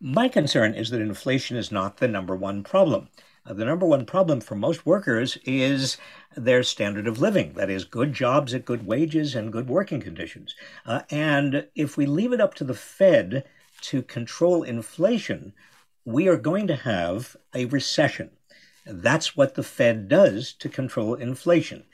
My 0.00 0.28
concern 0.28 0.74
is 0.74 0.90
that 0.90 1.00
inflation 1.00 1.56
is 1.56 1.72
not 1.72 1.96
the 1.96 2.08
number 2.08 2.36
one 2.36 2.62
problem. 2.62 3.08
Uh, 3.46 3.54
the 3.54 3.64
number 3.64 3.86
one 3.86 4.04
problem 4.04 4.40
for 4.40 4.54
most 4.54 4.84
workers 4.84 5.38
is 5.44 5.96
their 6.36 6.62
standard 6.62 7.06
of 7.06 7.20
living 7.20 7.54
that 7.54 7.70
is, 7.70 7.84
good 7.84 8.12
jobs 8.12 8.52
at 8.52 8.64
good 8.64 8.86
wages 8.86 9.34
and 9.34 9.52
good 9.52 9.68
working 9.68 10.00
conditions. 10.00 10.54
Uh, 10.84 11.02
and 11.10 11.66
if 11.74 11.96
we 11.96 12.04
leave 12.04 12.32
it 12.32 12.40
up 12.40 12.54
to 12.54 12.64
the 12.64 12.74
Fed 12.74 13.44
to 13.82 14.02
control 14.02 14.62
inflation, 14.62 15.54
we 16.04 16.28
are 16.28 16.36
going 16.36 16.66
to 16.66 16.76
have 16.76 17.36
a 17.54 17.64
recession. 17.66 18.30
That's 18.84 19.36
what 19.36 19.54
the 19.54 19.62
Fed 19.62 20.08
does 20.08 20.52
to 20.54 20.68
control 20.68 21.14
inflation. 21.14 21.84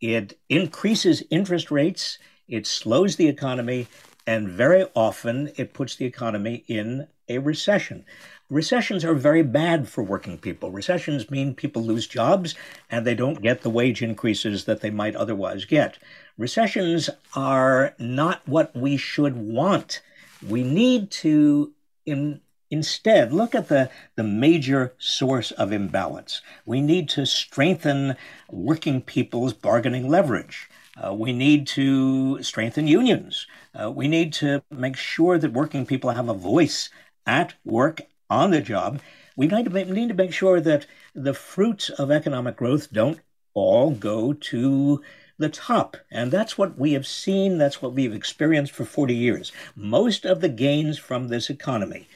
It 0.00 0.38
increases 0.48 1.22
interest 1.30 1.70
rates, 1.70 2.18
it 2.48 2.66
slows 2.66 3.16
the 3.16 3.28
economy, 3.28 3.86
and 4.26 4.48
very 4.48 4.86
often 4.94 5.52
it 5.56 5.72
puts 5.74 5.96
the 5.96 6.04
economy 6.04 6.64
in 6.66 7.08
a 7.28 7.38
recession. 7.38 8.04
Recessions 8.48 9.04
are 9.04 9.14
very 9.14 9.42
bad 9.42 9.88
for 9.88 10.02
working 10.02 10.36
people. 10.36 10.70
Recessions 10.70 11.30
mean 11.30 11.54
people 11.54 11.82
lose 11.82 12.06
jobs 12.06 12.54
and 12.90 13.06
they 13.06 13.14
don't 13.14 13.42
get 13.42 13.62
the 13.62 13.70
wage 13.70 14.02
increases 14.02 14.64
that 14.64 14.80
they 14.80 14.90
might 14.90 15.14
otherwise 15.14 15.64
get. 15.64 15.98
Recessions 16.36 17.08
are 17.34 17.94
not 17.98 18.46
what 18.48 18.74
we 18.74 18.96
should 18.96 19.36
want. 19.36 20.02
We 20.46 20.64
need 20.64 21.10
to 21.12 21.72
in, 22.06 22.40
instead 22.70 23.32
look 23.32 23.54
at 23.54 23.68
the, 23.68 23.90
the 24.16 24.24
major 24.24 24.94
source 24.98 25.50
of 25.52 25.72
imbalance. 25.72 26.40
We 26.64 26.80
need 26.80 27.08
to 27.10 27.26
strengthen 27.26 28.16
working 28.50 29.02
people's 29.02 29.52
bargaining 29.52 30.08
leverage. 30.08 30.69
Uh, 31.02 31.14
we 31.14 31.32
need 31.32 31.66
to 31.66 32.42
strengthen 32.42 32.86
unions. 32.86 33.46
Uh, 33.80 33.90
we 33.90 34.06
need 34.06 34.32
to 34.34 34.62
make 34.70 34.96
sure 34.96 35.38
that 35.38 35.52
working 35.52 35.86
people 35.86 36.10
have 36.10 36.28
a 36.28 36.34
voice 36.34 36.90
at 37.26 37.54
work 37.64 38.02
on 38.28 38.50
the 38.50 38.60
job. 38.60 39.00
We 39.36 39.46
need 39.46 39.64
to 39.64 39.70
make, 39.70 39.88
need 39.88 40.08
to 40.08 40.14
make 40.14 40.32
sure 40.32 40.60
that 40.60 40.86
the 41.14 41.34
fruits 41.34 41.88
of 41.88 42.10
economic 42.10 42.56
growth 42.56 42.92
don't 42.92 43.20
all 43.54 43.90
go 43.90 44.32
to 44.32 45.02
the 45.38 45.48
top. 45.48 45.96
And 46.10 46.30
that's 46.30 46.58
what 46.58 46.78
we 46.78 46.92
have 46.92 47.06
seen, 47.06 47.56
that's 47.56 47.80
what 47.80 47.94
we've 47.94 48.14
experienced 48.14 48.72
for 48.72 48.84
40 48.84 49.14
years. 49.14 49.52
Most 49.74 50.26
of 50.26 50.40
the 50.40 50.50
gains 50.50 50.98
from 50.98 51.28
this 51.28 51.48
economy 51.48 52.08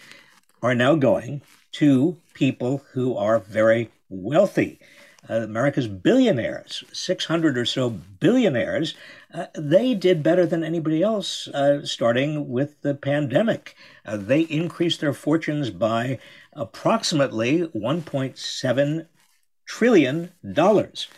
are 0.62 0.75
now 0.75 0.94
going 0.94 1.40
to 1.73 2.18
people 2.35 2.85
who 2.92 3.16
are 3.16 3.38
very 3.38 3.90
wealthy 4.09 4.79
uh, 5.28 5.34
America's 5.34 5.88
billionaires, 5.88 6.84
600 6.92 7.56
or 7.56 7.64
so 7.64 7.90
billionaires, 7.90 8.94
uh, 9.32 9.46
they 9.56 9.94
did 9.94 10.22
better 10.22 10.46
than 10.46 10.62
anybody 10.62 11.02
else 11.02 11.48
uh, 11.48 11.84
starting 11.84 12.48
with 12.48 12.80
the 12.82 12.94
pandemic. 12.94 13.74
Uh, 14.04 14.16
they 14.16 14.42
increased 14.42 15.00
their 15.00 15.14
fortunes 15.14 15.70
by 15.70 16.18
approximately 16.52 17.66
1.7 17.68 19.06
trillion 19.66 20.32
dollars. 20.52 21.08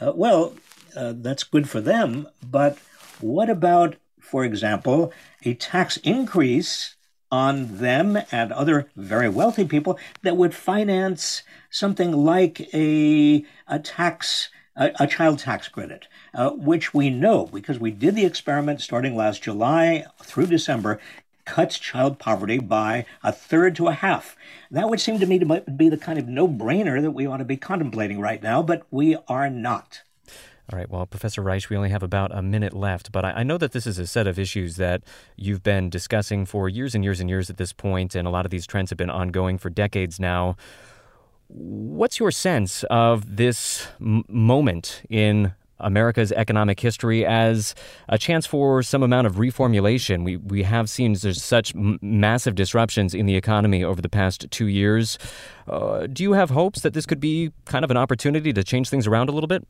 Uh, 0.00 0.12
well, 0.14 0.54
uh, 0.96 1.12
that's 1.16 1.44
good 1.44 1.68
for 1.68 1.80
them, 1.80 2.28
but 2.42 2.78
what 3.20 3.50
about, 3.50 3.96
for 4.20 4.44
example, 4.44 5.12
a 5.44 5.54
tax 5.54 5.96
increase 5.98 6.96
on 7.30 7.78
them 7.78 8.18
and 8.30 8.52
other 8.52 8.88
very 8.96 9.28
wealthy 9.28 9.64
people 9.64 9.98
that 10.22 10.36
would 10.36 10.54
finance 10.54 11.42
something 11.70 12.12
like 12.12 12.72
a, 12.72 13.44
a 13.66 13.78
tax, 13.78 14.48
a, 14.76 14.92
a 15.00 15.06
child 15.06 15.38
tax 15.38 15.68
credit, 15.68 16.06
uh, 16.34 16.50
which 16.50 16.94
we 16.94 17.10
know 17.10 17.46
because 17.46 17.78
we 17.78 17.90
did 17.90 18.14
the 18.14 18.24
experiment 18.24 18.80
starting 18.80 19.16
last 19.16 19.42
July 19.42 20.04
through 20.22 20.46
December, 20.46 21.00
cuts 21.44 21.78
child 21.78 22.18
poverty 22.18 22.58
by 22.58 23.06
a 23.22 23.32
third 23.32 23.74
to 23.76 23.88
a 23.88 23.92
half. 23.92 24.36
That 24.70 24.90
would 24.90 25.00
seem 25.00 25.18
to 25.20 25.26
me 25.26 25.38
to 25.38 25.62
be 25.62 25.88
the 25.88 25.96
kind 25.96 26.18
of 26.18 26.28
no 26.28 26.46
brainer 26.46 27.00
that 27.00 27.12
we 27.12 27.26
ought 27.26 27.38
to 27.38 27.44
be 27.44 27.56
contemplating 27.56 28.20
right 28.20 28.42
now, 28.42 28.62
but 28.62 28.86
we 28.90 29.16
are 29.28 29.48
not. 29.48 30.02
All 30.72 30.76
right. 30.76 30.90
Well, 30.90 31.06
Professor 31.06 31.42
Reich, 31.42 31.70
we 31.70 31.76
only 31.76 31.90
have 31.90 32.02
about 32.02 32.36
a 32.36 32.42
minute 32.42 32.72
left, 32.72 33.12
but 33.12 33.24
I, 33.24 33.44
know 33.44 33.56
that 33.56 33.70
this 33.70 33.86
is 33.86 34.00
a 34.00 34.06
set 34.06 34.26
of 34.26 34.36
issues 34.36 34.76
that 34.76 35.02
you've 35.36 35.62
been 35.62 35.88
discussing 35.88 36.44
for 36.44 36.68
years 36.68 36.92
and 36.92 37.04
years 37.04 37.20
and 37.20 37.30
years 37.30 37.48
at 37.48 37.56
this 37.56 37.72
point, 37.72 38.16
and 38.16 38.26
a 38.26 38.30
lot 38.30 38.44
of 38.44 38.50
these 38.50 38.66
trends 38.66 38.90
have 38.90 38.96
been 38.96 39.10
ongoing 39.10 39.58
for 39.58 39.70
decades 39.70 40.18
now. 40.18 40.56
What's 41.46 42.18
your 42.18 42.32
sense 42.32 42.82
of 42.90 43.36
this 43.36 43.86
m- 44.00 44.24
moment 44.28 45.02
in 45.08 45.54
America's 45.78 46.32
economic 46.32 46.80
history 46.80 47.24
as 47.24 47.74
a 48.08 48.18
chance 48.18 48.46
for 48.46 48.82
some 48.82 49.02
amount 49.02 49.26
of 49.26 49.34
reformulation. 49.34 50.24
We 50.24 50.38
we 50.38 50.62
have 50.62 50.88
seen 50.88 51.12
there's 51.12 51.44
such 51.44 51.74
m- 51.76 51.98
massive 52.00 52.54
disruptions 52.54 53.14
in 53.14 53.26
the 53.26 53.36
economy 53.36 53.84
over 53.84 54.00
the 54.00 54.08
past 54.08 54.50
two 54.50 54.66
years. 54.66 55.18
Uh, 55.68 56.06
do 56.06 56.22
you 56.22 56.32
have 56.32 56.50
hopes 56.50 56.80
that 56.80 56.94
this 56.94 57.06
could 57.06 57.20
be 57.20 57.52
kind 57.66 57.84
of 57.84 57.90
an 57.90 57.96
opportunity 57.96 58.52
to 58.52 58.64
change 58.64 58.88
things 58.88 59.06
around 59.06 59.28
a 59.28 59.32
little 59.32 59.48
bit? 59.48 59.66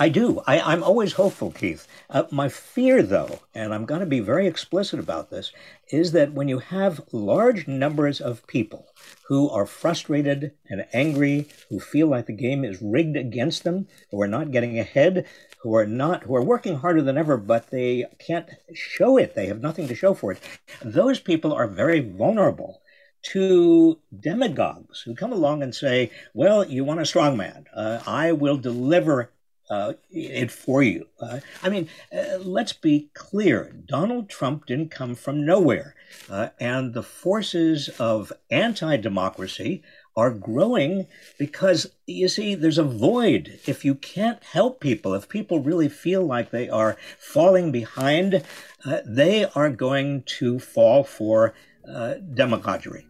I 0.00 0.08
do. 0.08 0.42
I, 0.46 0.72
am 0.72 0.82
always 0.82 1.12
hopeful, 1.12 1.50
Keith. 1.50 1.86
Uh, 2.08 2.22
my 2.30 2.48
fear, 2.48 3.02
though, 3.02 3.40
and 3.54 3.74
I'm 3.74 3.84
going 3.84 4.00
to 4.00 4.06
be 4.06 4.20
very 4.20 4.46
explicit 4.46 4.98
about 4.98 5.28
this, 5.28 5.52
is 5.90 6.12
that 6.12 6.32
when 6.32 6.48
you 6.48 6.58
have 6.58 7.02
large 7.12 7.68
numbers 7.68 8.18
of 8.18 8.46
people 8.46 8.86
who 9.24 9.50
are 9.50 9.66
frustrated 9.66 10.52
and 10.70 10.86
angry, 10.94 11.48
who 11.68 11.80
feel 11.80 12.06
like 12.06 12.24
the 12.24 12.32
game 12.32 12.64
is 12.64 12.80
rigged 12.80 13.18
against 13.18 13.62
them, 13.62 13.88
who 14.10 14.22
are 14.22 14.26
not 14.26 14.52
getting 14.52 14.78
ahead, 14.78 15.26
who 15.58 15.74
are 15.74 15.86
not 15.86 16.22
who 16.22 16.34
are 16.34 16.42
working 16.42 16.76
harder 16.76 17.02
than 17.02 17.18
ever, 17.18 17.36
but 17.36 17.68
they 17.70 18.06
can't 18.18 18.48
show 18.72 19.18
it. 19.18 19.34
They 19.34 19.48
have 19.48 19.60
nothing 19.60 19.86
to 19.88 19.94
show 19.94 20.14
for 20.14 20.32
it. 20.32 20.40
Those 20.82 21.20
people 21.20 21.52
are 21.52 21.68
very 21.68 22.00
vulnerable 22.00 22.80
to 23.22 23.98
demagogues 24.18 25.02
who 25.02 25.14
come 25.14 25.30
along 25.30 25.62
and 25.62 25.74
say, 25.74 26.10
"Well, 26.32 26.66
you 26.66 26.84
want 26.84 27.00
a 27.00 27.04
strong 27.04 27.36
man? 27.36 27.66
Uh, 27.76 28.00
I 28.06 28.32
will 28.32 28.56
deliver 28.56 29.30
uh, 29.70 29.92
it 30.10 30.50
for 30.50 30.82
you. 30.82 31.06
Uh, 31.20 31.40
I 31.62 31.68
mean, 31.68 31.88
uh, 32.12 32.38
let's 32.38 32.72
be 32.72 33.10
clear 33.14 33.72
Donald 33.86 34.28
Trump 34.28 34.66
didn't 34.66 34.90
come 34.90 35.14
from 35.14 35.46
nowhere. 35.46 35.94
Uh, 36.28 36.48
and 36.58 36.92
the 36.92 37.04
forces 37.04 37.88
of 38.00 38.32
anti 38.50 38.96
democracy 38.96 39.82
are 40.16 40.32
growing 40.32 41.06
because 41.38 41.86
you 42.06 42.28
see, 42.28 42.56
there's 42.56 42.78
a 42.78 42.84
void. 42.84 43.60
If 43.66 43.84
you 43.84 43.94
can't 43.94 44.42
help 44.42 44.80
people, 44.80 45.14
if 45.14 45.28
people 45.28 45.60
really 45.60 45.88
feel 45.88 46.26
like 46.26 46.50
they 46.50 46.68
are 46.68 46.96
falling 47.18 47.70
behind, 47.70 48.42
uh, 48.84 48.98
they 49.06 49.44
are 49.44 49.70
going 49.70 50.24
to 50.38 50.58
fall 50.58 51.04
for 51.04 51.54
uh, 51.88 52.14
demagoguery. 52.34 53.06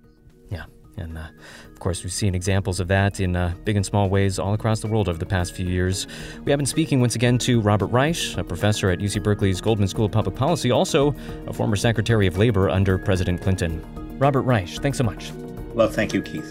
And 0.97 1.17
uh, 1.17 1.27
of 1.73 1.81
course, 1.81 2.03
we've 2.03 2.13
seen 2.13 2.35
examples 2.35 2.81
of 2.81 2.89
that 2.89 3.21
in 3.21 3.37
uh, 3.37 3.55
big 3.65 3.77
and 3.77 3.85
small 3.85 4.09
ways 4.09 4.39
all 4.39 4.55
across 4.55 4.81
the 4.81 4.87
world 4.87 5.09
over 5.09 5.19
the 5.19 5.27
past 5.27 5.55
few 5.55 5.67
years. 5.67 6.07
We 6.45 6.53
have 6.53 6.59
been 6.59 6.67
speaking 6.67 7.01
once 7.01 7.15
again 7.15 7.39
to 7.39 7.61
Robert 7.61 7.87
Reich, 7.87 8.37
a 8.37 8.45
professor 8.45 8.91
at 8.91 8.99
UC 8.99 9.23
Berkeley's 9.23 9.61
Goldman 9.61 9.89
School 9.89 10.07
of 10.07 10.13
Public 10.13 10.37
Policy, 10.37 10.71
also 10.71 11.15
a 11.47 11.53
former 11.53 11.77
Secretary 11.77 12.27
of 12.27 12.37
Labor 12.37 12.69
under 12.69 12.99
President 12.99 13.41
Clinton. 13.41 13.85
Robert 14.19 14.43
Reich, 14.43 14.69
thanks 14.81 14.99
so 14.99 15.05
much. 15.05 15.33
Well, 15.75 15.89
thank 15.89 16.13
you, 16.13 16.23
Keith. 16.23 16.51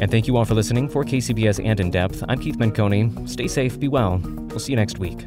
And 0.00 0.10
thank 0.10 0.26
you 0.26 0.36
all 0.36 0.46
for 0.46 0.54
listening. 0.54 0.88
For 0.88 1.04
KCBS 1.04 1.62
and 1.64 1.78
In 1.78 1.90
Depth, 1.90 2.24
I'm 2.28 2.40
Keith 2.40 2.56
Menconi. 2.56 3.28
Stay 3.28 3.48
safe, 3.48 3.78
be 3.78 3.88
well. 3.88 4.18
We'll 4.24 4.58
see 4.58 4.72
you 4.72 4.76
next 4.76 4.98
week. 4.98 5.26